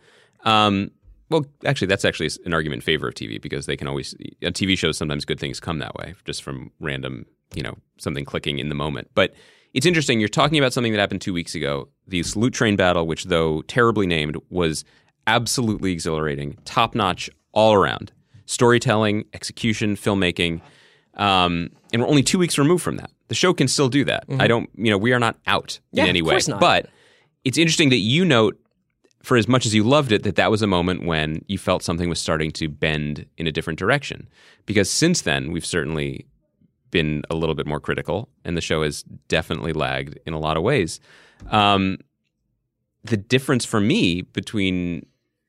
[0.45, 0.93] Um,
[1.31, 4.53] well, actually, that's actually an argument in favor of TV because they can always on
[4.53, 8.61] TV shows sometimes good things come that way just from random, you know, something clicking
[8.61, 9.11] in the moment.
[9.17, 9.35] But
[9.75, 10.21] it's interesting.
[10.21, 11.89] You're talking about something that happened two weeks ago.
[12.07, 14.85] The Salute Train battle, which though terribly named, was
[15.27, 18.13] absolutely exhilarating, top notch all around.
[18.47, 20.61] Storytelling, execution, filmmaking.
[21.15, 23.11] Um, and we're only two weeks removed from that.
[23.29, 24.25] The show can still do that.
[24.39, 26.33] I don't, you know, we are not out Yeah, in any of way.
[26.35, 26.61] course not.
[26.61, 26.89] But
[27.45, 28.59] it's interesting that you note,
[29.23, 31.83] for as much as you loved it, that that was a moment when you felt
[31.83, 34.29] something was starting to bend in a different direction.
[34.67, 36.27] Because since then, we've certainly
[36.93, 40.57] been a little bit more critical, and the show has definitely lagged in a lot
[40.57, 41.01] of ways.
[41.51, 41.99] Um,
[43.03, 45.07] the difference for me between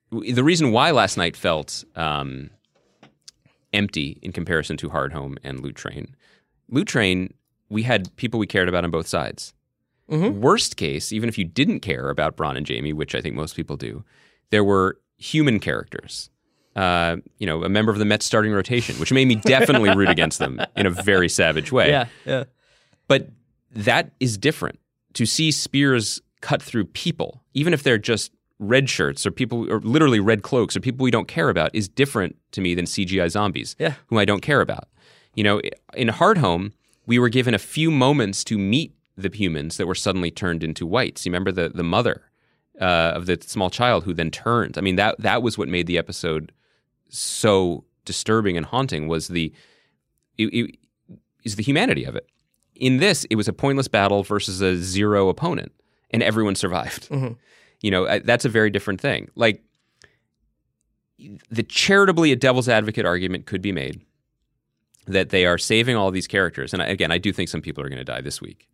[0.09, 2.49] the reason why last night felt um,
[3.73, 6.15] empty in comparison to Hardhome and Loot Train.
[6.69, 7.33] Loot Train,
[7.69, 9.53] we had people we cared about on both sides.
[10.41, 13.55] Worst case, even if you didn't care about Bronn and Jaime, which I think most
[13.55, 14.03] people do,
[14.49, 16.29] there were human characters.
[16.75, 20.09] Uh, you know, a member of the Mets starting rotation, which made me definitely root
[20.09, 21.89] against them in a very savage way.
[21.89, 22.05] yeah.
[22.25, 22.45] yeah.
[23.07, 23.29] But
[23.71, 24.79] that is different.
[25.13, 29.79] To see spears cut through people, even if they're just red shirts or people or
[29.81, 33.29] literally red cloaks or people we don't care about, is different to me than CGI
[33.29, 33.93] zombies, Yeah.
[34.07, 34.87] whom I don't care about.
[35.35, 35.61] You know,
[35.93, 36.71] in Hardhome,
[37.05, 40.87] we were given a few moments to meet the humans that were suddenly turned into
[40.87, 41.23] whites.
[41.25, 42.23] You remember the the mother
[42.81, 44.77] uh, of the small child who then turned.
[44.77, 46.51] I mean, that that was what made the episode
[47.13, 49.53] so disturbing and haunting was the
[50.37, 50.75] it, it,
[51.43, 52.27] is the humanity of it.
[52.75, 55.71] In this, it was a pointless battle versus a zero opponent,
[56.09, 57.07] and everyone survived.
[57.81, 59.29] You know, I- that's a very different thing.
[59.35, 59.61] Like
[61.49, 64.01] the charitably a devil's advocate argument could be made
[65.05, 66.73] that they are saving all these characters.
[66.73, 68.67] And I, again, I do think some people are going to die this week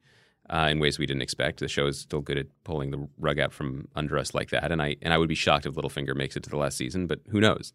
[0.50, 1.60] uh, in ways we didn't expect.
[1.60, 4.72] The show is still good at pulling the rug out from under us like that,
[4.72, 7.08] and I and I would be shocked if Littlefinger makes it to the last season,
[7.08, 7.74] but who knows?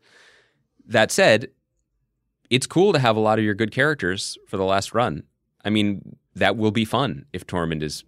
[0.87, 1.49] That said,
[2.51, 5.25] it's cool to have a lot of your good characters for the last run.
[5.64, 8.05] I mean, that will be fun if Tormund is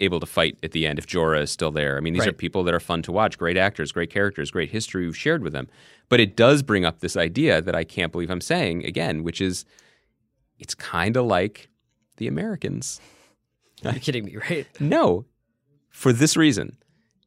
[0.00, 1.96] able to fight at the end, if Jorah is still there.
[1.96, 4.70] I mean, these are people that are fun to watch, great actors, great characters, great
[4.70, 5.68] history we've shared with them.
[6.08, 9.40] But it does bring up this idea that I can't believe I'm saying again, which
[9.40, 9.64] is
[10.58, 11.68] it's kind of like
[12.16, 13.00] the Americans.
[13.82, 14.66] You're kidding me, right?
[14.80, 15.24] No,
[15.90, 16.76] for this reason.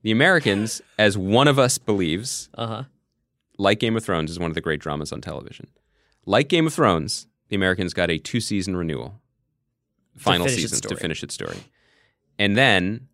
[0.04, 2.84] The Americans, as one of us believes, Uh huh.
[3.62, 5.67] Like Game of Thrones, is one of the great dramas on television.
[6.26, 9.21] Like Game of Thrones, the Americans got a two season renewal,
[10.17, 11.58] final season to finish its story.
[12.39, 13.08] And then,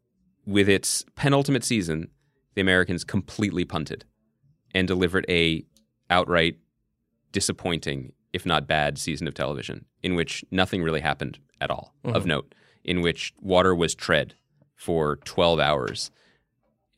[0.45, 2.10] with its penultimate season,
[2.55, 4.05] the Americans completely punted
[4.73, 5.65] and delivered a
[6.10, 6.57] outright
[7.33, 12.21] disappointing, if not bad, season of television in which nothing really happened at all of
[12.21, 12.29] Mm-hmm.
[12.29, 12.55] note,
[12.86, 14.33] in which water was tread
[14.75, 16.10] for 12 hours.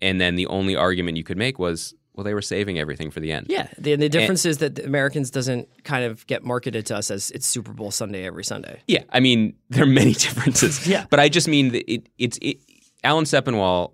[0.02, 3.20] And then the only argument you could make was, well, they were saving everything for
[3.20, 3.46] the end.
[3.50, 3.68] Yeah.
[3.78, 7.32] The, the difference is that the Americans doesn't kind of get marketed to us as
[7.32, 8.82] it's Super Bowl Sunday every Sunday.
[8.88, 10.80] Yeah, I mean there are many differences.
[10.90, 11.06] Yeah.
[11.10, 12.58] but I just mean that it, it's it,
[13.04, 13.94] Alan Sepinwall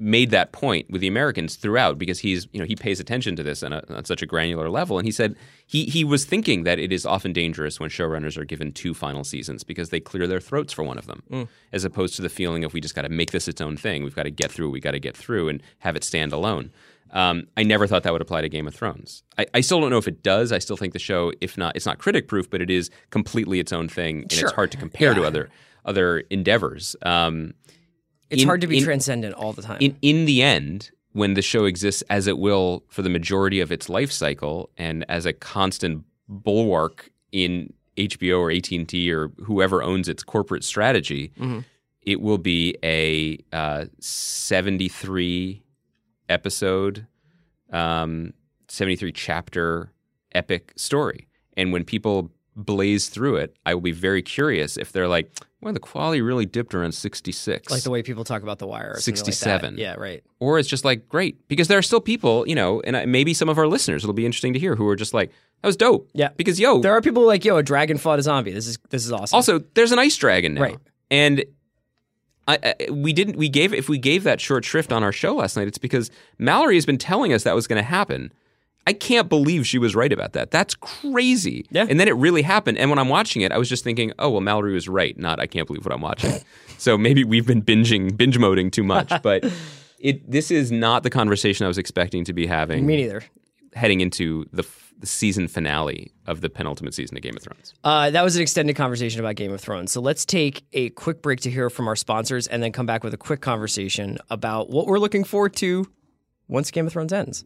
[0.00, 3.42] made that point with the Americans throughout because he's you know he pays attention to
[3.42, 5.36] this on, a, on such a granular level, and he said
[5.66, 9.24] he he was thinking that it is often dangerous when showrunners are given two final
[9.24, 11.48] seasons because they clear their throats for one of them, mm.
[11.72, 14.02] as opposed to the feeling of we just got to make this its own thing.
[14.02, 14.70] We've got to get through.
[14.70, 16.70] We got to get through and have it stand alone.
[17.12, 19.22] Um, I never thought that would apply to Game of Thrones.
[19.36, 20.52] I, I still don't know if it does.
[20.52, 23.58] I still think the show, if not, it's not critic proof, but it is completely
[23.60, 24.48] its own thing, and Sure.
[24.48, 25.48] it's hard to compare to other
[25.84, 26.94] other endeavors.
[27.02, 27.54] Um,
[28.30, 29.78] It's in- hard to be in- transcendent all the time.
[29.80, 33.72] in in the end, when the show exists as it will for the majority of
[33.72, 39.32] its life cycle, and as a constant bulwark in HBO or AT and T or
[39.44, 41.60] whoever owns its corporate strategy, Mm-hmm.
[42.02, 45.62] it will be a uh, seventy-three
[46.30, 47.06] episode,
[47.72, 48.32] um,
[48.68, 49.92] seventy-three chapter
[50.32, 51.28] epic story.
[51.56, 55.72] And when people blaze through it, I will be very curious if they're like, "Well,
[55.72, 57.70] the quality really dipped around sixty-six.
[57.70, 58.92] like the way people talk about The Wire.
[58.94, 59.34] Or something like that.
[59.34, 59.78] 67.
[59.78, 60.22] Yeah, right.
[60.38, 63.34] or it's just like great because there are still people, you know, and I- maybe
[63.34, 65.30] some of our listeners it'll be interesting to hear who are just like
[65.62, 66.08] that was dope.
[66.14, 66.30] Yeah.
[66.36, 68.52] because yo, There are people like, yo, a dragon fought a zombie.
[68.52, 69.36] This is this is awesome.
[69.36, 70.78] also there's an ice dragon now, Right.
[71.10, 71.44] And
[72.50, 73.36] I, I, we didn't.
[73.36, 76.10] We gave if we gave that short shrift on our show last night, it's because
[76.38, 78.32] Mallory has been telling us that was going to happen.
[78.86, 80.50] I can't believe she was right about that.
[80.50, 81.66] That's crazy.
[81.70, 81.86] Yeah.
[81.88, 82.78] And then it really happened.
[82.78, 85.16] And when I'm watching it, I was just thinking, oh well, Mallory was right.
[85.18, 86.32] Not I can't believe what I'm watching.
[86.78, 89.12] so maybe we've been binging, binge moding too much.
[89.22, 89.44] But
[89.98, 93.22] it this is not the conversation I was expecting to be having me neither.
[93.74, 94.64] heading into the,
[95.00, 97.74] the season finale of the penultimate season of Game of Thrones.
[97.82, 99.90] Uh, that was an extended conversation about Game of Thrones.
[99.90, 103.02] So let's take a quick break to hear from our sponsors, and then come back
[103.02, 105.86] with a quick conversation about what we're looking forward to
[106.48, 107.44] once Game of Thrones ends.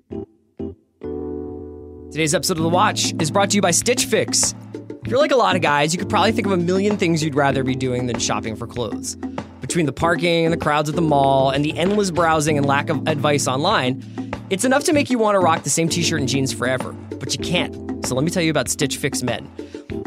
[2.11, 4.55] Today's episode of The Watch is brought to you by Stitch Fix.
[5.05, 7.23] If you're like a lot of guys, you could probably think of a million things
[7.23, 9.17] you'd rather be doing than shopping for clothes.
[9.61, 12.88] Between the parking and the crowds at the mall and the endless browsing and lack
[12.88, 14.03] of advice online,
[14.50, 16.92] it's enough to make you want to rock the same t shirt and jeans forever.
[16.92, 18.07] But you can't.
[18.07, 19.50] So let me tell you about Stitch Fix Men.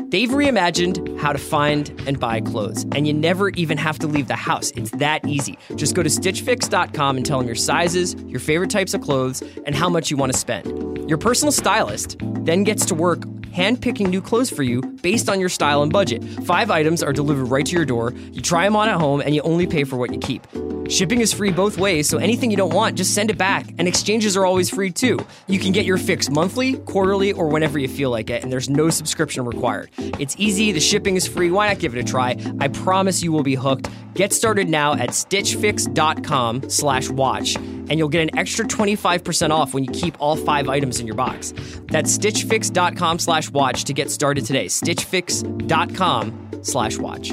[0.09, 4.29] They've reimagined how to find and buy clothes, and you never even have to leave
[4.29, 4.71] the house.
[4.71, 5.57] It's that easy.
[5.75, 9.75] Just go to stitchfix.com and tell them your sizes, your favorite types of clothes, and
[9.75, 11.09] how much you want to spend.
[11.09, 13.19] Your personal stylist then gets to work
[13.57, 16.23] handpicking new clothes for you based on your style and budget.
[16.45, 18.13] Five items are delivered right to your door.
[18.31, 20.45] You try them on at home, and you only pay for what you keep.
[20.89, 23.67] Shipping is free both ways, so anything you don't want, just send it back.
[23.77, 25.19] And exchanges are always free too.
[25.47, 28.69] You can get your fix monthly, quarterly, or whenever you feel like it, and there's
[28.69, 29.89] no subscription required.
[29.97, 31.51] It's easy, the shipping is free.
[31.51, 32.35] Why not give it a try?
[32.59, 33.89] I promise you will be hooked.
[34.13, 39.83] Get started now at stitchfix.com slash watch, and you'll get an extra 25% off when
[39.83, 41.53] you keep all five items in your box.
[41.87, 44.65] That's stitchfix.com slash watch to get started today.
[44.65, 47.29] Stitchfix.com slash watch.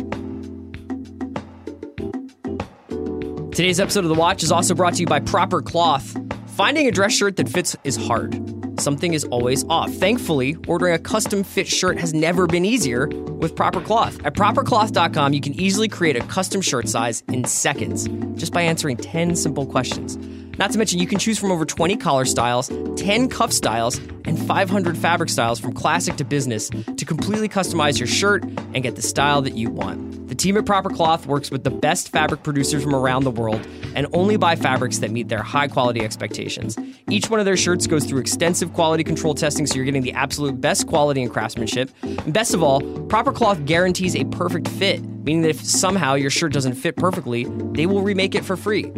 [3.54, 6.16] Today's episode of The Watch is also brought to you by Proper Cloth.
[6.56, 8.53] Finding a dress shirt that fits is hard.
[8.84, 9.90] Something is always off.
[9.94, 14.22] Thankfully, ordering a custom fit shirt has never been easier with Proper Cloth.
[14.26, 18.06] At propercloth.com, you can easily create a custom shirt size in seconds
[18.38, 20.18] just by answering 10 simple questions.
[20.58, 24.38] Not to mention, you can choose from over 20 collar styles, 10 cuff styles, and
[24.38, 29.02] 500 fabric styles from classic to business to completely customize your shirt and get the
[29.02, 30.23] style that you want.
[30.34, 33.64] The team at Proper Cloth works with the best fabric producers from around the world
[33.94, 36.76] and only buy fabrics that meet their high quality expectations.
[37.08, 40.12] Each one of their shirts goes through extensive quality control testing so you're getting the
[40.12, 41.88] absolute best quality and craftsmanship.
[42.02, 46.30] And best of all, Proper Cloth guarantees a perfect fit, meaning that if somehow your
[46.30, 48.90] shirt doesn't fit perfectly, they will remake it for free.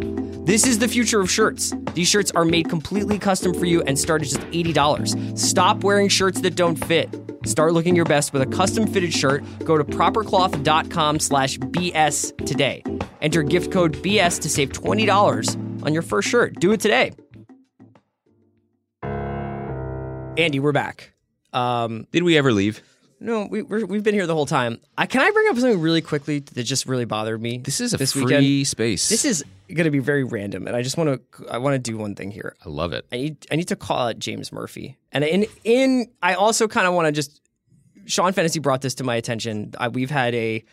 [0.47, 1.73] This is the future of shirts.
[1.93, 5.37] These shirts are made completely custom for you and start at just $80.
[5.37, 7.13] Stop wearing shirts that don't fit.
[7.43, 9.43] Start looking your best with a custom fitted shirt.
[9.65, 12.81] Go to propercloth.com slash BS today.
[13.21, 16.57] Enter gift code BS to save $20 on your first shirt.
[16.61, 17.11] Do it today.
[20.37, 21.11] Andy, we're back.
[21.51, 22.81] Um, Did we ever leave?
[23.19, 24.79] no, we, we're, we've been here the whole time.
[24.97, 27.57] I, can I bring up something really quickly that just really bothered me?
[27.57, 28.67] This is a free weekend?
[28.67, 29.09] space.
[29.09, 29.43] This is
[29.75, 32.15] going to be very random, and I just want to I want to do one
[32.15, 32.55] thing here.
[32.65, 33.05] I love it.
[33.11, 36.87] I need I need to call out James Murphy, and in in I also kind
[36.87, 37.41] of want to just
[38.05, 39.73] Sean Fennessey brought this to my attention.
[39.79, 40.63] I, we've had a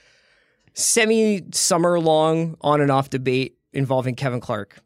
[0.74, 4.78] semi summer long on and off debate involving Kevin Clark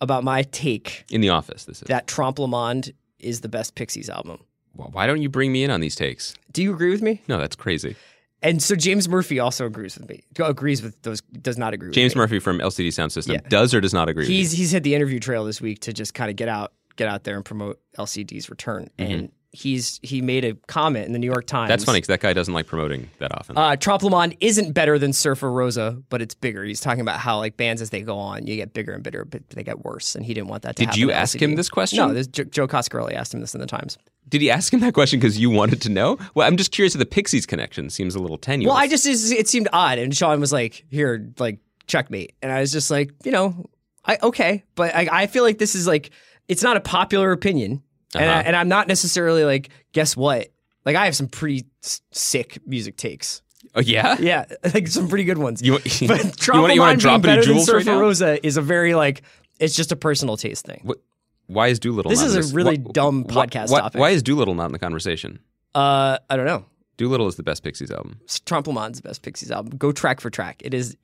[0.00, 1.88] about my take In the office, this is.
[1.88, 4.40] that Trompe Le Monde is the best Pixies album.
[4.74, 6.34] Well, Why don't you bring me in on these takes?
[6.52, 7.20] Do you agree with me?
[7.28, 7.94] No, that's crazy.
[8.42, 10.24] And so James Murphy also agrees with me.
[10.38, 11.20] Agrees with those.
[11.20, 11.92] Does not agree.
[11.92, 12.20] James with me.
[12.22, 13.48] Murphy from LCD Sound System Yeah.
[13.48, 14.22] does or does not agree.
[14.22, 16.72] with He's he's hit the interview trail this week to just kind of get out
[16.96, 18.90] get out there and promote LCD's return.
[18.98, 19.12] Mm-hmm.
[19.12, 21.68] And he's he made a comment in the New York Times.
[21.68, 23.56] That's funny because that guy doesn't like promoting that often.
[23.56, 26.64] Uh, Trompe isn't better than Surfer Rosa, but it's bigger.
[26.64, 29.24] He's talking about how like bands as they go on, you get bigger and bigger,
[29.24, 30.14] but they get worse.
[30.14, 30.94] And he didn't want that to happen.
[30.94, 31.98] Did you ask him this question?
[31.98, 33.98] No, this, Joe, Joe Coscarelli asked him this in the Times.
[34.28, 36.18] Did he ask him that question because you wanted to know?
[36.34, 38.70] Well, I'm just curious if the Pixies connection seems a little tenuous.
[38.70, 42.60] Well, I just it seemed odd, and Sean was like, "Here, like checkmate," and I
[42.60, 43.66] was just like, you know,
[44.04, 46.10] I okay, but I, I feel like this is like
[46.48, 47.82] it's not a popular opinion,
[48.14, 48.42] and, I, Uh-huh.
[48.46, 50.48] and I'm not necessarily like, guess what?
[50.84, 53.42] Like I have some pretty s- sick music takes.
[53.74, 54.16] Oh yeah.
[54.20, 54.44] Yeah,
[54.74, 55.62] like some pretty good ones.
[55.62, 55.72] You,
[56.06, 59.22] but you want to drop better than jewels right Rosa is a very like
[59.60, 60.80] it's just a personal taste thing.
[60.84, 60.98] What,
[61.46, 62.10] why is Doolittle?
[62.10, 62.52] This not is in a this?
[62.52, 64.00] really Wh- dumb wh- podcast topic.
[64.00, 65.38] Why is Doolittle not in the conversation?
[65.74, 66.64] Uh, I don't know.
[66.96, 68.20] Doolittle is the best Pixies album.
[68.44, 69.76] Trompe Le Monde's the best Pixies album.
[69.76, 70.60] Go track for track.
[70.64, 70.96] It is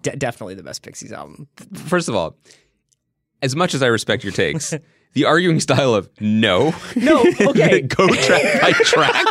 [0.00, 1.46] de- definitely the best Pixies album.
[1.74, 2.36] First of all,
[3.42, 4.74] as much as I respect your takes,
[5.12, 7.80] the arguing style of no, No, okay.
[7.82, 9.26] go track by track.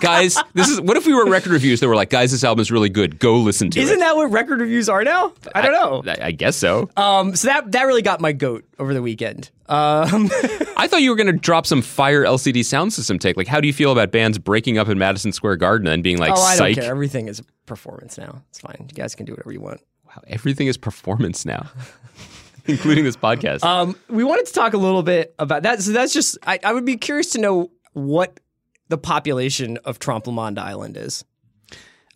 [0.00, 2.60] guys, this is what if we were record reviews that were like, guys, this album
[2.60, 3.18] is really good.
[3.18, 4.00] Go listen to Isn't it.
[4.00, 5.32] that what record reviews are now?
[5.54, 6.12] I don't know.
[6.12, 6.90] I, I guess so.
[6.96, 9.50] Um, so that that really got my goat over the weekend.
[9.68, 10.30] Um,
[10.76, 13.36] I thought you were going to drop some fire LCD sound system take.
[13.36, 16.18] Like, how do you feel about bands breaking up in Madison Square Garden and being
[16.18, 16.84] like, oh, I don't care.
[16.84, 18.42] Everything is performance now.
[18.50, 18.76] It's fine.
[18.88, 19.80] You guys can do whatever you want.
[20.06, 21.66] Wow, everything is performance now,
[22.68, 23.62] including this podcast.
[23.64, 25.82] Um, we wanted to talk a little bit about that.
[25.82, 28.40] So that's just I, I would be curious to know what
[28.88, 31.24] the population of Trompe Le Monde Island is.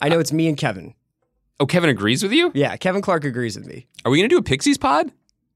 [0.00, 0.94] I know it's me and Kevin.
[1.58, 2.50] oh, Kevin agrees with you?
[2.54, 3.86] Yeah, Kevin Clark agrees with me.
[4.04, 5.10] Are we going to do a Pixies pod?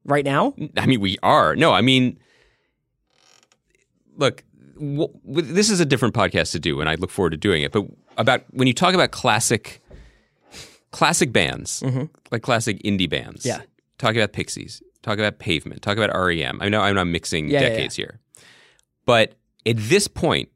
[0.05, 1.57] Right now, I mean, we are.
[1.57, 2.19] No, I mean,
[4.17, 7.37] look, w- w- this is a different podcast to do, and I look forward to
[7.37, 7.73] doing it.
[7.73, 7.87] But
[8.19, 9.81] about when you talk about classic,
[10.91, 11.83] classic bands,
[12.31, 13.61] like classic indie bands, Mm-hmm.
[13.61, 13.67] Yeah.
[13.99, 16.59] talk about Pixies, talk about Pavement, talk about REM.
[16.61, 18.21] I know I'm not mixing Yeah, yeah, decades here,
[19.05, 19.35] but
[19.67, 20.49] at this point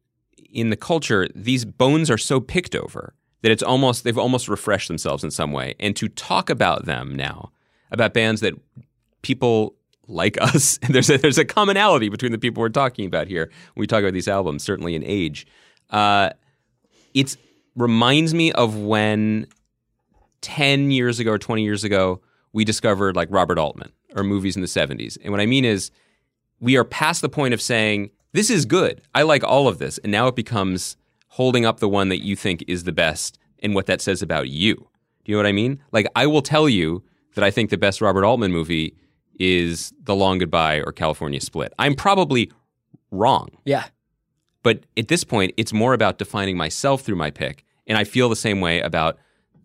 [0.51, 4.89] in the culture, these bones are so picked over that it's almost they've almost refreshed
[4.89, 5.75] themselves in some way.
[5.79, 7.53] And to talk about them now,
[7.91, 8.55] about bands that
[9.23, 9.75] people
[10.07, 13.83] like us, there's a, there's a commonality between the people we're talking about here when
[13.83, 15.47] we talk about these albums, certainly in age.
[15.91, 16.31] Uh,
[17.15, 17.37] it
[17.77, 19.47] reminds me of when
[20.41, 22.21] 10 years ago or 20 years ago,
[22.53, 25.19] we discovered like Robert Altman or movies in the 70s.
[25.23, 25.91] And what I mean is,
[26.61, 29.01] we are past the point of saying, this is good.
[29.15, 29.99] I like all of this.
[29.99, 30.97] And now it becomes
[31.29, 34.49] holding up the one that you think is the best and what that says about
[34.49, 34.75] you.
[34.75, 35.81] Do you know what I mean?
[35.93, 37.05] Like, I will tell you
[37.35, 38.97] that I think the best Robert Altman movie
[39.39, 41.73] is The Long Goodbye or California Split.
[41.79, 42.51] I'm probably
[43.11, 43.51] wrong.
[43.65, 43.85] yeah,
[44.63, 47.65] But at this point, it's more about defining myself through my pick.
[47.87, 49.17] And I feel the same way about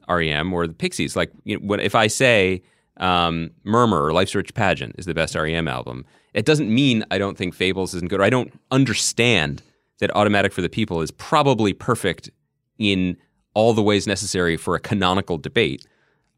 [0.07, 1.15] REM or the Pixies.
[1.15, 2.61] Like, you know, when, if I say
[2.97, 7.17] um, Murmur or Life's Rich Pageant is the best REM album, it doesn't mean I
[7.17, 9.61] don't think Fables isn't good or I don't understand
[9.99, 12.29] that Automatic for the People is probably perfect
[12.77, 13.17] in
[13.53, 15.85] all the ways necessary for a canonical debate.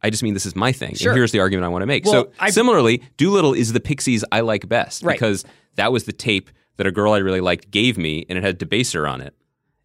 [0.04, 0.96] I just mean this is my thing.
[0.96, 1.12] Sure.
[1.12, 2.06] And here's the argument I want to make.
[2.06, 5.14] Well, so I- similarly, Doolittle is the Pixies I like best Right.
[5.18, 5.46] because
[5.76, 8.60] that was the tape that a girl I really liked gave me, and it had
[8.60, 9.34] Debaser on it.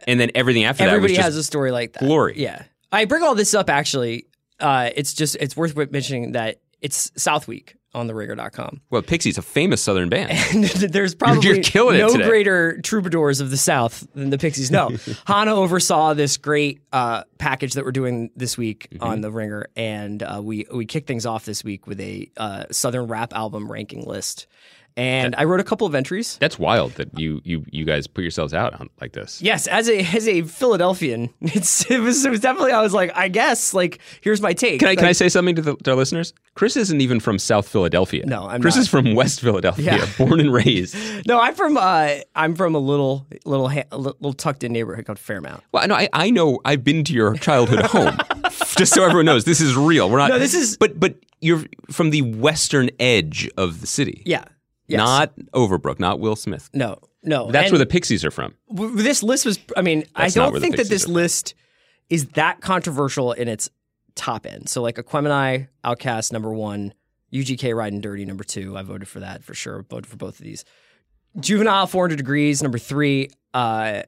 [0.07, 2.01] And then everything after everybody that was has a story like that.
[2.01, 2.35] glory.
[2.37, 4.27] Yeah, I bring all this up actually.
[4.61, 8.81] Uh, it's just it's worth mentioning that it's South Week on the Ringer.com.
[8.91, 10.31] well, Pixies, a famous Southern band.
[10.55, 14.71] And there's probably you're killing it no greater troubadours of the South than the Pixies.
[14.71, 14.91] No,
[15.27, 19.03] Hana oversaw this great uh, package that we're doing this week Mm-hmm.
[19.03, 22.65] on the Ringer, and uh, we we kicked things off this week with a uh,
[22.71, 24.47] Southern rap album ranking list.
[24.97, 26.37] And I wrote a couple of entries.
[26.41, 29.41] That's wild that you you you guys put yourselves out on, like this.
[29.41, 33.11] Yes, as a as a Philadelphian, it's it was it was definitely I was like
[33.17, 34.81] I guess like here's my take.
[34.81, 36.35] Can I can I say something to, the, to our listeners?
[36.55, 38.27] Chris isn't even from South Philadelphia.
[38.27, 38.83] No, I'm Chris not.
[38.83, 40.07] is from West Philadelphia, Yeah.
[40.19, 40.97] born and raised.
[41.27, 45.07] No, I'm from uh I'm from a little little ha- a little tucked in neighborhood
[45.07, 45.63] called Fairmount.
[45.73, 48.17] Well, no, I, I know I've been to your childhood home.
[48.77, 50.11] Just so everyone knows, this is real.
[50.11, 50.31] We're not.
[50.31, 54.23] No, this is- But but you're from the western edge of the city.
[54.27, 54.45] Yeah.
[54.91, 54.99] Yes.
[54.99, 56.69] Not Overbrook, not Will Smith.
[56.75, 57.51] no no.
[57.51, 58.55] That's And where the Pixies are from.
[58.73, 59.59] w- this list was.
[59.77, 61.55] I mean, That's I don't think that this list
[62.09, 63.69] is that controversial in its
[64.15, 64.69] top end.
[64.69, 66.95] So like Aquemini, OutKast number one,
[67.33, 68.77] UGK Riding Dirty number two.
[68.77, 69.85] I voted for that for sure.
[69.89, 70.65] Voted for both of these.
[71.39, 73.31] Juvenile 400 Degrees number three.
[73.55, 74.03] Uh,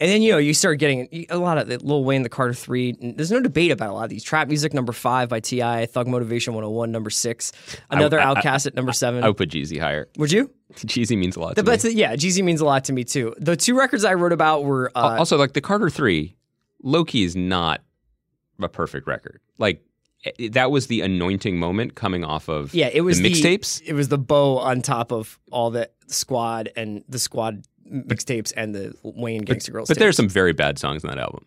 [0.00, 2.54] and then you know you start getting a lot of the Lil Wayne, the Carter
[2.54, 2.96] Three.
[3.00, 4.22] There's no debate about a lot of these.
[4.22, 7.52] Trap music number five by Ti, Thug Motivation 101 number six,
[7.90, 9.24] another I- I- OutKast at number seven.
[9.24, 10.08] I would put Jeezy higher.
[10.18, 10.50] Would you?
[10.74, 11.90] Jeezy means a lot to But me.
[11.92, 13.34] yeah, Jeezy means a lot to me too.
[13.38, 16.36] The two records I wrote about were uh, also, like the Carter Three,
[16.82, 17.82] Loki is not
[18.60, 19.40] a perfect record.
[19.58, 19.82] Like
[20.50, 23.80] that was the anointing moment coming off of yeah, it was the mixtapes.
[23.86, 28.74] It was the bow on top of all the squad and the squad mixtapes and
[28.74, 29.88] the Wayne Gangsta Grillz.
[29.88, 29.98] But tapes.
[29.98, 31.44] there's some very bad songs on that album.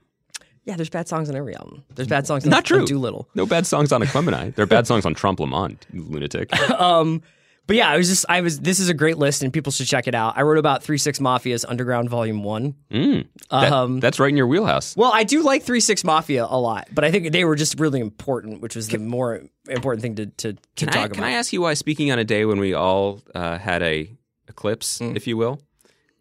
[0.65, 1.83] yeah, there's bad songs on every album.
[1.95, 2.45] There's bad songs.
[2.45, 2.79] Not on, true.
[2.79, 3.27] On Doolittle.
[3.35, 4.53] No bad songs on Aquemini.
[4.55, 6.49] There are bad songs on Trompe Le Monde, lunatic.
[6.79, 7.21] Um,
[7.67, 9.85] But yeah, I was just I was this is a great list and people should
[9.87, 10.35] check it out.
[10.35, 12.73] I wrote about Three Six Mafia's Underground Volume One.
[12.91, 14.97] Mm, that- Um, that's right in your wheelhouse.
[14.97, 17.79] Well, I do like Three Six Mafia a lot, but I think they were just
[17.79, 21.13] really important, which was the more important thing to to, to talk I, about.
[21.15, 24.11] can I ask you why, speaking on a day when we all uh, had a
[24.49, 25.15] eclipse, Mm.
[25.15, 25.61] if you will,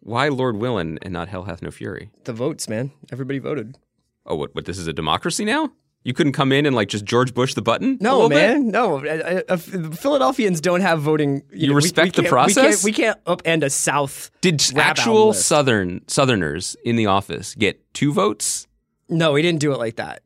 [0.01, 2.09] why Lord Willin' and not Hell Hath No Fury?
[2.25, 2.91] the votes, man.
[3.11, 3.77] Everybody voted.
[4.25, 4.53] Oh, what?
[4.53, 4.65] What?
[4.65, 5.71] This is a democracy now?
[6.03, 7.97] You couldn't come in and like just George Bush the button?
[8.01, 8.35] No, little bit?
[8.35, 9.05] man, no.
[9.05, 11.43] Uh, uh, Philadelphians don't have voting.
[11.53, 12.83] You know, respect we the can't- we can't- process?
[12.83, 14.31] We can't, upend a South.
[14.41, 15.33] Did actual.
[15.33, 18.67] Southern Southerners in the office get two votes?
[19.09, 20.23] No, we didn't do it like that.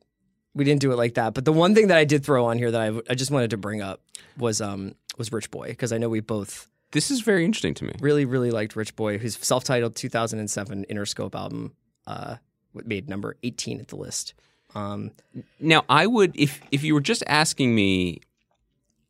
[0.54, 1.34] We didn't do it like that.
[1.34, 3.50] But the one thing that I did throw on here that I, I just wanted
[3.50, 4.02] to bring up
[4.38, 7.84] was um was Rich Boy because I know we both This is very interesting to
[7.84, 7.92] me.
[8.00, 11.74] really really liked Rich Boy, whose self-titled 2007 Interscope album
[12.08, 12.38] uh
[12.74, 14.34] made number 18 at the list.
[14.74, 15.12] Um,
[15.60, 18.22] Now, I would if if you were just asking me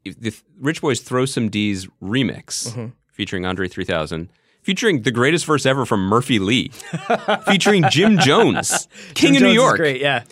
[0.04, 2.88] if the Rich Boys Throw Some D's remix Mm-hmm.
[3.12, 4.30] featuring Andre 3000,
[4.64, 6.70] featuring the greatest verse ever from Murphy Lee,
[7.48, 10.24] featuring Jim Jones, King Jim of New Jones is York, great, yeah.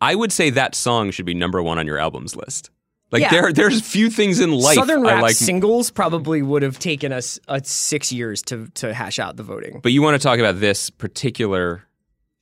[0.00, 2.70] I would say that song should be number one on your albums list.
[3.12, 3.30] Like Yeah.
[3.30, 5.34] there, there's few things in life Southern I rap like.
[5.34, 9.80] singles probably would have taken us uh, six years to to hash out the voting.
[9.82, 11.84] but you want to talk about this particular?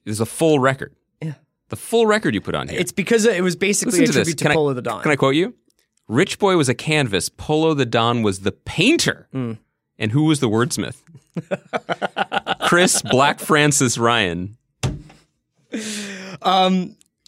[0.05, 0.95] This is a full record.
[1.23, 1.35] Yeah.
[1.71, 2.79] The full record you put on here.
[2.81, 4.35] It's because it was basically Listen a to this.
[4.35, 5.03] to Can I- the Don.
[5.03, 5.55] Can I quote you?
[6.07, 7.29] Rich Boy was a canvas.
[7.29, 9.29] Polow da Don was the painter.
[9.33, 9.53] Hmm.
[9.99, 11.03] And who was the wordsmith?
[12.69, 14.57] Chris Black Francis Ryan.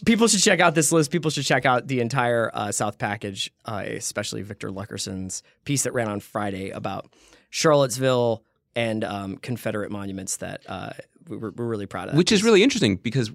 [0.05, 1.11] People should check out this list.
[1.11, 5.93] People should check out the entire uh, South package, uh, especially Victor Luckerson's piece that
[5.93, 7.11] ran on Friday about
[7.49, 8.43] Charlottesville
[8.75, 10.91] and um, Confederate monuments that uh,
[11.27, 12.15] we we're, we're really proud of.
[12.15, 13.31] Which is really interesting because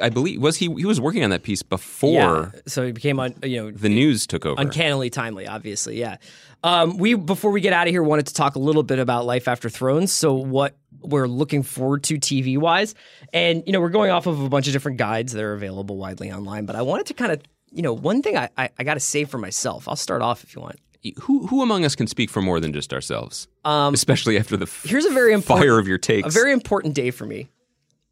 [0.00, 2.60] I believe was he he was working on that piece before yeah.
[2.66, 4.60] So it became un, you know the news took over.
[4.60, 5.46] uncannily timely.
[5.46, 6.18] Obviously, yeah.
[6.62, 9.24] Um, we before we get out of here wanted to talk a little bit about
[9.24, 10.12] Life After Thrones.
[10.12, 12.94] So what we're looking forward to TV wise,
[13.32, 15.96] and you know we're going off of a bunch of different guides that are available
[15.96, 16.66] widely online.
[16.66, 17.40] But I wanted to kind of
[17.70, 19.88] you know one thing I I, I got to say for myself.
[19.88, 20.78] I'll start off if you want.
[21.22, 23.48] who who among us can speak for more than just ourselves?
[23.64, 26.28] Um, Especially after the f- here's a very important fire of your takes.
[26.28, 27.48] a very important day for me.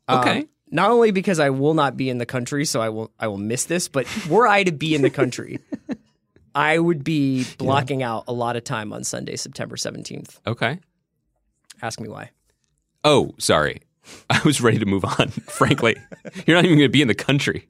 [0.09, 0.39] okay.
[0.41, 3.27] Um, not only because I will not be in the country, so I will I
[3.29, 5.59] will miss this, but were I to be in the country,
[6.55, 10.39] I would be blocking out a lot of time on Sunday, September seventeenth.
[10.47, 10.79] okay.
[11.83, 12.31] Ask me why.
[13.05, 13.81] Oh, sorry.
[14.31, 15.97] I was ready to move on, frankly.
[16.47, 17.69] You're not even going to be in the country.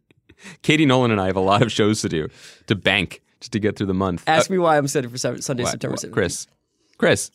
[0.62, 2.28] Katie Nolan and I have a lot of shows to do
[2.66, 4.24] to bank just to get through the month.
[4.26, 6.12] Ask uh, me why I'm excited for Sunday, Why- September why- 17th.
[6.12, 6.46] Chris,
[6.96, 7.30] Chris,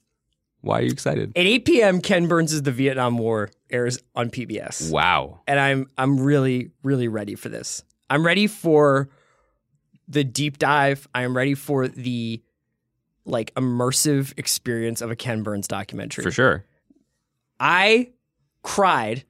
[0.62, 1.32] why are you excited?
[1.36, 4.91] At 8 p.m., Ken Burns' The Vietnam War airs on PBS.
[4.91, 5.41] Wow.
[5.48, 7.84] And I'm I'm really, really ready for this.
[8.10, 9.10] I'm ready for
[10.08, 11.08] the deep dive.
[11.14, 12.41] I am ready for the
[13.26, 16.24] like immersive experience of a Ken Burns documentary.
[16.24, 16.66] For sure.
[17.66, 18.09] I
[18.61, 19.24] cried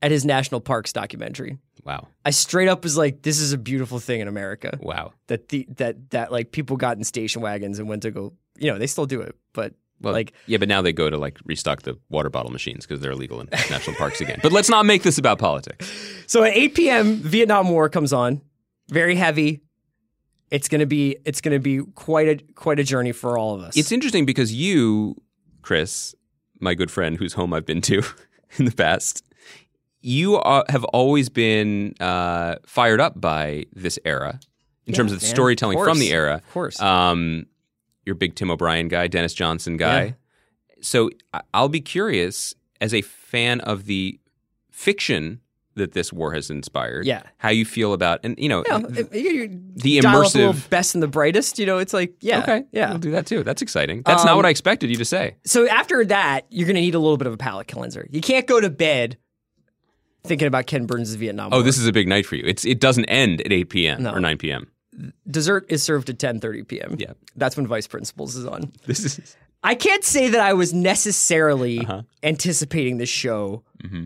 [0.00, 1.58] at his national parks documentary.
[1.84, 2.06] Wow.
[2.24, 5.12] I straight up was like, "This is a beautiful thing in America." Wow.
[5.26, 8.32] That the that that like people got in station wagons and went to go.
[8.58, 11.16] You know, they still do it, but Well, like yeah, but now they go to
[11.16, 14.38] like restock the water bottle machines because they're illegal in national parks again.
[14.42, 15.90] But let's not make this about politics.
[16.28, 18.42] So at 8 p.m., Vietnam War comes on.
[18.90, 19.62] Very heavy.
[20.50, 23.78] It's gonna be it's gonna be quite a quite a journey for all of us.
[23.78, 25.16] It's interesting because you,
[25.62, 26.14] Chris,
[26.60, 28.02] my good friend whose home I've been to
[28.58, 29.24] in the past,
[30.00, 34.40] you are, have always been uh, fired up by this era
[34.86, 35.30] in terms of man.
[35.30, 36.36] storytelling Of from the era.
[36.36, 36.80] Of course.
[36.80, 37.46] Um,
[38.04, 40.04] you're a big Tim O'Brien guy, Denis Johnson guy.
[40.04, 40.12] Yeah.
[40.80, 41.10] So
[41.52, 44.18] I'll be curious as a fan of the
[44.70, 45.40] fiction
[45.78, 47.06] that this war has inspired.
[47.06, 47.22] Yeah.
[47.38, 50.34] How you feel about and you know you know, if you, you the dial up
[50.34, 51.58] a little immersive best and the brightest.
[51.58, 52.64] You know, it's like yeah, Okay.
[52.72, 52.90] yeah.
[52.90, 53.42] We'll do that too.
[53.42, 54.02] That's exciting.
[54.04, 55.36] That's not Um, what I expected you to say.
[55.44, 58.06] So after that, you're gonna need a little bit of a palate cleanser.
[58.10, 59.16] You can't go to bed
[60.24, 61.50] thinking about Ken Burns' Vietnam.
[61.52, 62.44] Oh, this is a big night for you.
[62.46, 64.02] It's it doesn't end at 8 p.m.
[64.02, 64.12] No.
[64.12, 64.70] or 9 p.m.
[65.30, 66.96] dessert is served at 10:30 p.m.
[66.98, 67.12] Yeah.
[67.36, 68.72] that's when Vice Principals is on.
[68.86, 72.02] This is I can't say that I was necessarily Uh-huh.
[72.22, 74.04] anticipating this show Mm-hmm.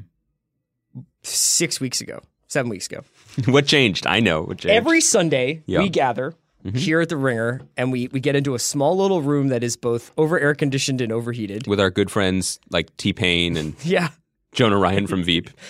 [1.22, 3.02] Six weeks ago, seven weeks ago.
[3.46, 4.06] what changed.
[4.06, 4.74] I know what changed.
[4.76, 5.62] Every Sunday.
[5.68, 5.82] Mm-hmm.
[5.82, 6.34] we gather
[6.74, 9.76] here at the Ringer and we, we get into a small little room that is
[9.76, 11.66] both over air conditioned and overheated.
[11.66, 14.10] with our good friends like T Pain and Yeah.
[14.52, 15.50] Jonah Ryan from Veep.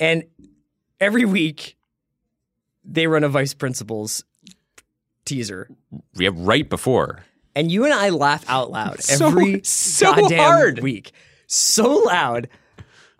[0.00, 0.24] And
[1.00, 1.76] every week,
[2.84, 4.24] they run a Vice Principals
[5.24, 5.68] teaser.
[6.14, 7.20] Yeah, right before.
[7.54, 10.78] And you and I laugh out loud So- every so goddamn hard.
[10.80, 11.12] week.
[11.46, 12.48] So loud.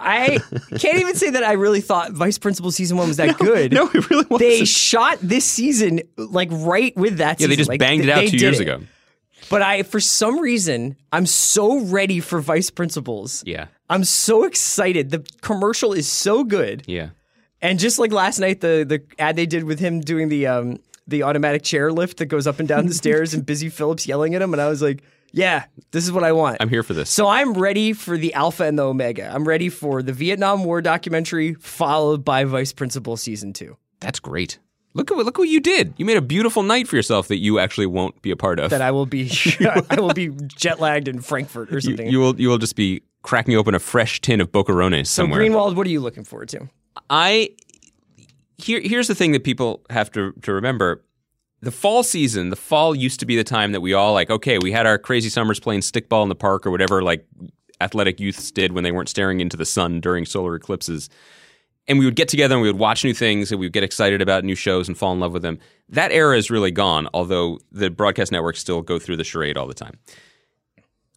[0.05, 0.39] I
[0.79, 3.73] can't even say that I really thought Vice Principal season one was that good.
[3.73, 4.39] No, it really wasn't.
[4.41, 7.51] They shot this season like right with that yeah, season.
[7.51, 8.63] they just Like, banged it out two years it.
[8.69, 8.81] ago.
[9.51, 13.43] But I, for some reason, I'm so ready for Vice Principals.
[13.47, 13.67] Yeah.
[13.91, 15.11] I'm so excited.
[15.11, 16.83] The commercial is so good.
[16.87, 17.11] Yeah.
[17.61, 20.79] And just like last night, the the ad they did with him doing the um
[21.07, 24.35] the automatic chair lift that goes up and down the stairs and Busy Philipps yelling
[24.35, 25.03] at him, and I was like,
[25.35, 26.59] yeah, this is what I want.
[26.61, 27.11] I'm here for this.
[27.11, 29.31] so I'm ready for the Alpha and the Omega.
[29.35, 33.77] I'm ready for the Vietnam War documentary followed by Vice Principal season two.
[34.01, 34.59] That's great.
[34.97, 35.93] Look at what look what you did.
[35.97, 38.71] You made a beautiful night for yourself that you actually won't be a part of.
[38.71, 39.29] That I will be
[39.91, 42.07] I will be jet lagged in Frankfurt or something.
[42.07, 45.41] you will you will just be cracking open a fresh tin of Bocarones so somewhere.
[45.41, 46.69] Greenwald, what are you looking forward to?
[47.11, 47.51] I
[48.57, 51.03] here here's the thing that people have to to remember.
[51.65, 54.59] The fall season, the fall used to be the time that we all like, okay,
[54.59, 57.27] we had our crazy summers playing stickball in the park or whatever like
[57.81, 61.09] athletic youths did when they weren't staring into the sun during solar eclipses.
[61.89, 63.83] And we would get together and we would watch new things and we would get
[63.83, 65.59] excited about new shows and fall in love with them.
[65.89, 69.67] That era is really gone, although the broadcast networks still go through the charade all
[69.67, 69.99] the time.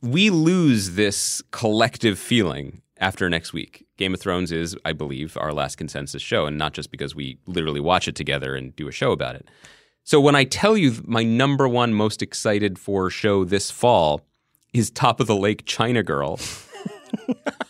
[0.02, 3.86] We lose this collective feeling after next week.
[3.98, 7.38] Game of Thrones is, I believe, our last consensus show, and not just because we
[7.48, 9.50] literally watch it together and do a show about it.
[10.08, 14.22] So when I tell you my number one most excited for show this fall
[14.72, 16.40] is Top of the Lake China Girl,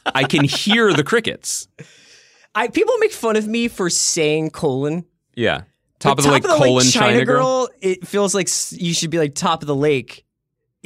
[0.06, 1.68] I can hear the crickets.
[2.54, 5.04] I people make fun of me for saying colon.
[5.34, 5.62] Yeah.
[5.98, 7.66] Top But of the Lake colon China, Girl.
[7.66, 7.70] girl.
[7.82, 10.24] It feels like you should be like top of the lake.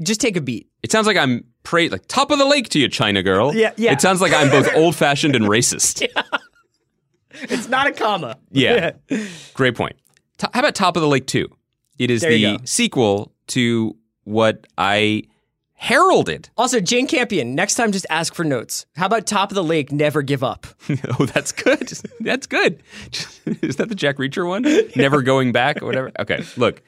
[0.02, 0.70] Just take a beat.
[0.84, 3.54] It sounds like I'm pra- like top of the lake to you, China Girl.
[3.54, 3.92] Yeah, yeah.
[3.92, 6.08] It sounds like I'm both old fashioned and racist.
[7.34, 8.38] It's not a comma.
[8.52, 8.92] Yeah.
[9.54, 9.96] Great point.
[10.54, 11.48] How about Top of the Lake 2?
[12.00, 15.24] It is There the sequel to what I
[15.74, 16.50] heralded.
[16.58, 17.56] Also, Jane Campion.
[17.56, 18.86] Next time, just ask for notes.
[18.96, 19.92] How about top of the lake?
[19.92, 20.68] Never give up.
[21.20, 21.92] oh, that's good.
[22.20, 22.84] That's good.
[23.62, 24.64] is that the Jack Reacher one?
[24.96, 26.12] Never going back or whatever?
[26.20, 26.84] Okay, look.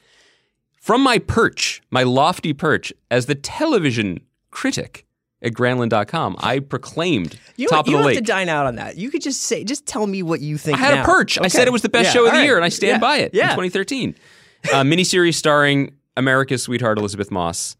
[0.79, 4.19] From my perch, my lofty perch, as the television
[4.51, 5.07] critic
[5.43, 8.15] at Grantland.com, I proclaimed You, Top you of the don't Lake.
[8.15, 8.97] have to dine out on that.
[8.97, 10.77] You could just say, just tell me what you think.
[10.77, 11.03] I had now.
[11.03, 11.37] a perch.
[11.39, 12.43] I said it was the best Yeah, show of the right.
[12.45, 12.99] year, and I stand Yeah.
[12.99, 13.49] by it in Yeah.
[13.49, 14.15] 2013.
[14.71, 17.75] A miniseries starring America's sweetheart Elisabeth Moss,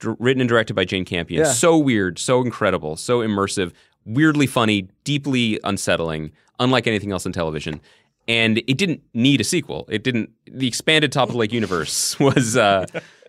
[0.00, 1.42] dr- written and directed by Jane Campion.
[1.44, 1.52] Yeah.
[1.52, 3.70] So weird, so incredible, so immersive,
[4.04, 7.80] weirdly funny, deeply unsettling, unlike anything else on television.
[8.26, 9.86] And it didn't need a sequel.
[9.88, 10.30] It didn't.
[10.50, 12.86] The expanded Top of the Lake universe was, uh,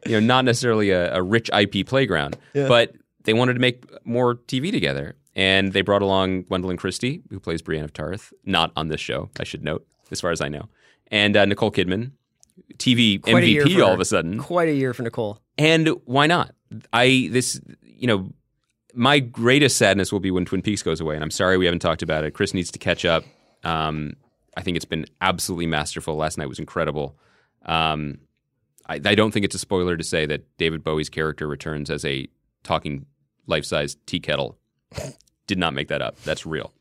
[0.07, 2.93] you know, not necessarily a, a rich IP playground, but
[3.28, 7.61] they wanted to make more TV together, and they brought along Gwendoline Christie, who plays
[7.61, 10.69] Brienne of Tarth, not on this show, I should note, as far as I know,
[11.11, 12.11] and uh, Nicole Kidman,
[12.78, 14.39] TV Quite MVP for all of a sudden.
[14.39, 15.41] Quite a year for Nicole.
[15.57, 16.55] And why not?
[16.93, 18.32] I this you know
[18.93, 21.82] my greatest sadness will be when Twin Peaks goes away, and I'm sorry we haven't
[21.82, 22.34] talked about it.
[22.34, 23.25] Chris needs to catch up.
[23.63, 24.13] Um,
[24.55, 26.15] I think it's been absolutely masterful.
[26.15, 27.17] Last night was incredible.
[27.65, 28.19] Um,
[28.88, 32.05] I, I don't think it's a spoiler to say that David Bowie's character returns as
[32.05, 32.28] a
[32.63, 33.05] talking
[33.47, 34.57] life-size tea kettle.
[35.47, 36.21] Did not make that up.
[36.23, 36.73] That's real.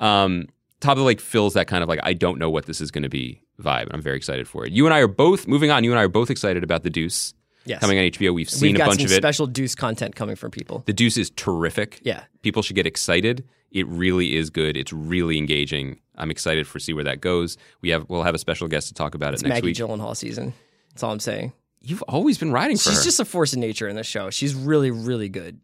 [0.00, 0.48] Um,
[0.80, 2.90] Top of the Lake fills that kind of like I don't know what this is
[2.90, 3.84] going to be vibe.
[3.84, 4.72] and I'm very excited for it.
[4.72, 5.82] You and I are both moving on.
[5.84, 7.32] You and I are both excited about the Deuce
[7.66, 7.80] Yes.
[7.80, 8.34] coming on HBO.
[8.34, 9.16] We've seen We've a bunch of it.
[9.16, 10.82] special Deuce content coming from people.
[10.84, 11.98] the Deuce is terrific.
[12.02, 12.24] Yeah.
[12.42, 13.42] People should get excited.
[13.70, 14.76] It really is good.
[14.76, 15.98] It's really engaging.
[16.16, 17.56] I'm excited for see where that goes.
[17.80, 19.78] We have we'll have a special guest to talk about It's it next week.
[19.78, 20.00] Maggie week.
[20.00, 20.52] Gyllenhaal season.
[20.90, 21.54] That's all I'm saying.
[21.80, 23.04] You've always been riding for She's her.
[23.04, 24.28] just a force of nature in this show.
[24.30, 25.58] She's really, really good.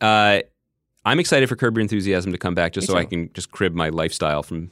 [0.00, 0.40] Uh,
[1.04, 3.50] I'm excited for Curb Your Enthusiasm to come back, just Me so I can just
[3.50, 4.70] crib my lifestyle from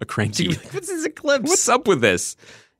[0.00, 0.48] a cranky.
[0.72, 1.48] What's this eclipse?
[1.48, 2.36] What's up with this?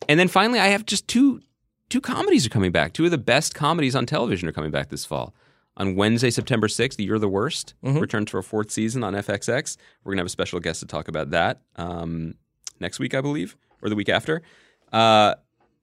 [0.08, 1.40] And then finally, I have just two
[1.88, 2.94] two comedies are coming back.
[2.94, 5.34] Two of the best comedies on television are coming back this fall.
[5.76, 9.76] On Wednesday, September 6th, You're the Worst returns for a fourth season on FXX.
[10.04, 12.34] We're going to have a special guest to talk about that um,
[12.80, 14.42] next week, I believe, or the week after.
[14.92, 15.34] Uh,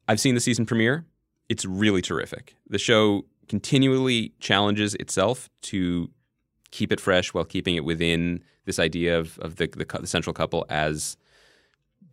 [0.07, 1.05] I've seen the season premiere.
[1.47, 2.55] It's really terrific.
[2.69, 6.09] The show continually challenges itself to
[6.71, 10.33] keep it fresh while keeping it within this idea of, of the, the, the central
[10.33, 11.17] couple as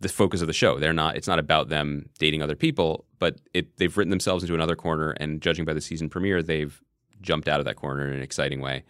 [0.00, 0.78] the focus of the show.
[0.78, 1.16] They're not.
[1.16, 5.10] It's not about them dating other people, but it, they've written themselves into another corner.
[5.12, 6.80] And judging by the season premiere, they've
[7.20, 8.84] jumped out of that corner in an exciting way.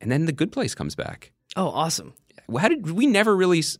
[0.00, 1.32] And then the Good Place comes back.
[1.56, 2.14] Oh, awesome.
[2.58, 3.78] How did we never really s-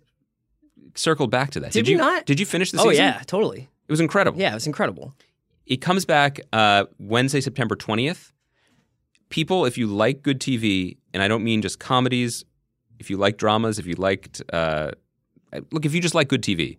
[0.95, 1.72] circled back to that?
[1.72, 2.24] Did we you not?
[2.24, 3.68] Did you finish the Oh, yeah, totally.
[3.88, 4.40] it was incredible.
[4.40, 5.14] Yeah, it was incredible.
[5.66, 8.32] It comes back uh, Wednesday, September 20th.
[9.30, 12.44] People, if you like good TV, and I don't mean just comedies,
[12.98, 14.92] if you like dramas, if you liked, uh,
[15.72, 16.78] look, if you just like good TV,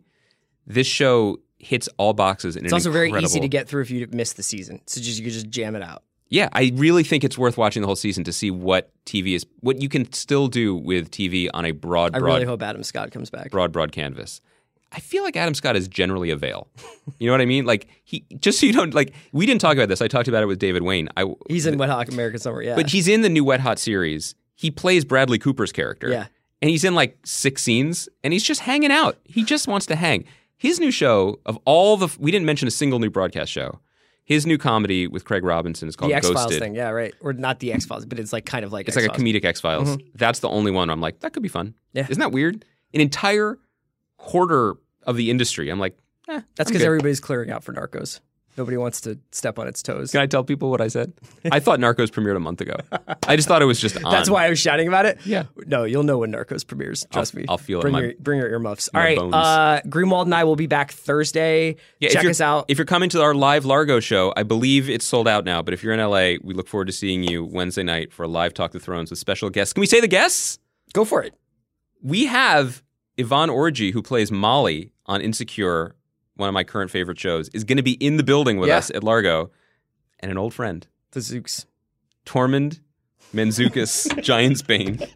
[0.65, 2.55] this show hits all boxes.
[2.55, 4.81] It's also very easy to get through if you miss the season.
[4.86, 6.03] So just you could just jam it out.
[6.29, 9.45] Yeah, I really think it's worth watching the whole season to see what TV is,
[9.59, 12.15] what you can still do with TV on a broad, broad.
[12.15, 13.51] I broad, really hope Adam Scott comes back.
[13.51, 14.41] broad, broad canvas.
[14.91, 16.67] I feel like Adam Scott is generally a veil.
[17.19, 17.65] You know what I mean?
[17.65, 20.01] Like he just so you don't like we didn't talk about this.
[20.01, 21.09] I talked about it with David Wain.
[21.17, 22.61] I He's in Wet Hot American Summer.
[22.61, 24.36] Yeah, but he's in the new Wet Hot series.
[24.55, 26.09] He plays Bradley Cooper's character.
[26.09, 26.27] Yeah.
[26.61, 29.17] And he's in like six scenes and he's just hanging out.
[29.25, 30.23] He just wants to hang.
[30.57, 33.79] His new show of all the we didn't mention a single new broadcast show.
[34.23, 36.59] His new comedy with Craig Robinson is called the X Files Ghosted.
[36.59, 36.73] thing.
[36.73, 37.13] Yeah, right.
[37.21, 39.23] Or not the X Files, but it's like kind of like It's like a X-Files.
[39.23, 39.89] comedic X Files.
[39.89, 40.07] Mm-hmm.
[40.15, 41.75] That's the only one I'm like, that could be fun.
[41.93, 42.07] Yeah.
[42.09, 42.65] Isn't that weird?
[42.93, 43.59] An entire
[44.26, 45.69] quarter of the industry.
[45.69, 45.97] I'm like,
[46.28, 48.19] eh, That's because everybody's clearing out for Narcos.
[48.57, 50.11] Nobody wants to step on its toes.
[50.13, 51.11] Can I tell people what I said?
[51.51, 52.78] I thought Narcos premiered a month ago.
[53.28, 54.09] I just thought it was just on.
[54.09, 55.19] That's why I was shouting about it.
[55.26, 55.43] Yeah.
[55.67, 57.05] No, you'll know when Narcos premieres.
[57.11, 57.43] Trust me.
[57.49, 58.88] I'll feel it bring in my- your bring your earmuffs.
[58.93, 59.17] All my right.
[59.17, 59.34] bones.
[59.36, 61.76] Uh, Greenwald and I will be back Thursday.
[61.99, 62.65] Yeah, if Check you're- us out.
[62.69, 65.61] If you're coming to our live Largo show, I believe it's sold out now.
[65.61, 68.28] But if you're in LA, we look forward to seeing you Wednesday night for a
[68.30, 69.73] live Talk to Thrones with special guests.
[69.73, 70.59] Can we say the guests?
[70.93, 71.34] Go for it.
[72.01, 72.82] We have
[73.18, 75.95] Yvonne Orji, who plays Molly on Insecure,
[76.36, 78.78] one of my current favorite shows, is going to be in the building with Yeah.
[78.78, 79.51] us at Largo,
[80.20, 81.66] and an old friend, The Zooks.
[82.26, 82.80] Tormund
[83.34, 85.07] Mantzoukas Giantsbane.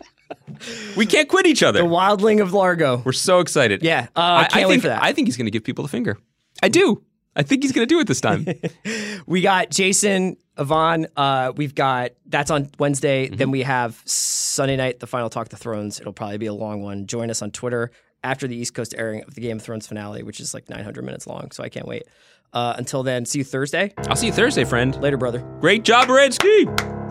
[0.95, 1.79] We can't quit each other.
[1.81, 3.01] The Wildling of Largo.
[3.03, 3.81] We're so excited.
[3.81, 4.07] Yeah.
[4.15, 5.03] Uh, I, can't I wait think, for that.
[5.03, 6.17] I think he's going to give people the finger.
[6.61, 7.03] I do.
[7.35, 8.45] I think he's going to do it this time.
[9.25, 11.07] we got Jason, Yvonne.
[11.15, 13.27] Uh, we've got that's on Wednesday.
[13.27, 13.35] Mm-hmm.
[13.35, 15.99] Then we have Sunday night, the final Talk the Thrones.
[15.99, 17.07] It'll probably be a long one.
[17.07, 17.91] Join us on Twitter
[18.23, 21.03] after the East Coast airing of the Game of Thrones finale, which is like 900
[21.03, 21.51] minutes long.
[21.51, 22.03] So I can't wait.
[22.51, 23.93] Uh, until then, see you Thursday.
[24.07, 24.99] I'll see you Thursday, friend.
[25.01, 25.39] Later, brother.
[25.61, 27.08] Great job, Redsky.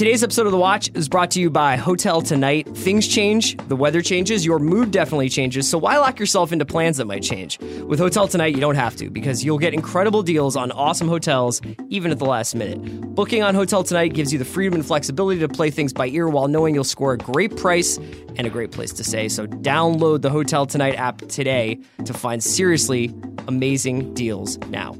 [0.00, 2.66] Today's episode of The Watch is brought to you by Hotel Tonight.
[2.74, 6.96] Things change, the weather changes, your mood definitely changes, so why lock yourself into plans
[6.96, 7.58] that might change?
[7.58, 11.60] With Hotel Tonight, you don't have to because you'll get incredible deals on awesome hotels
[11.90, 12.80] even at the last minute.
[13.14, 16.30] Booking on Hotel Tonight gives you the freedom and flexibility to play things by ear
[16.30, 17.98] while knowing you'll score a great price
[18.36, 19.28] and a great place to stay.
[19.28, 23.14] So download the Hotel Tonight app today to find seriously
[23.46, 24.96] amazing deals now.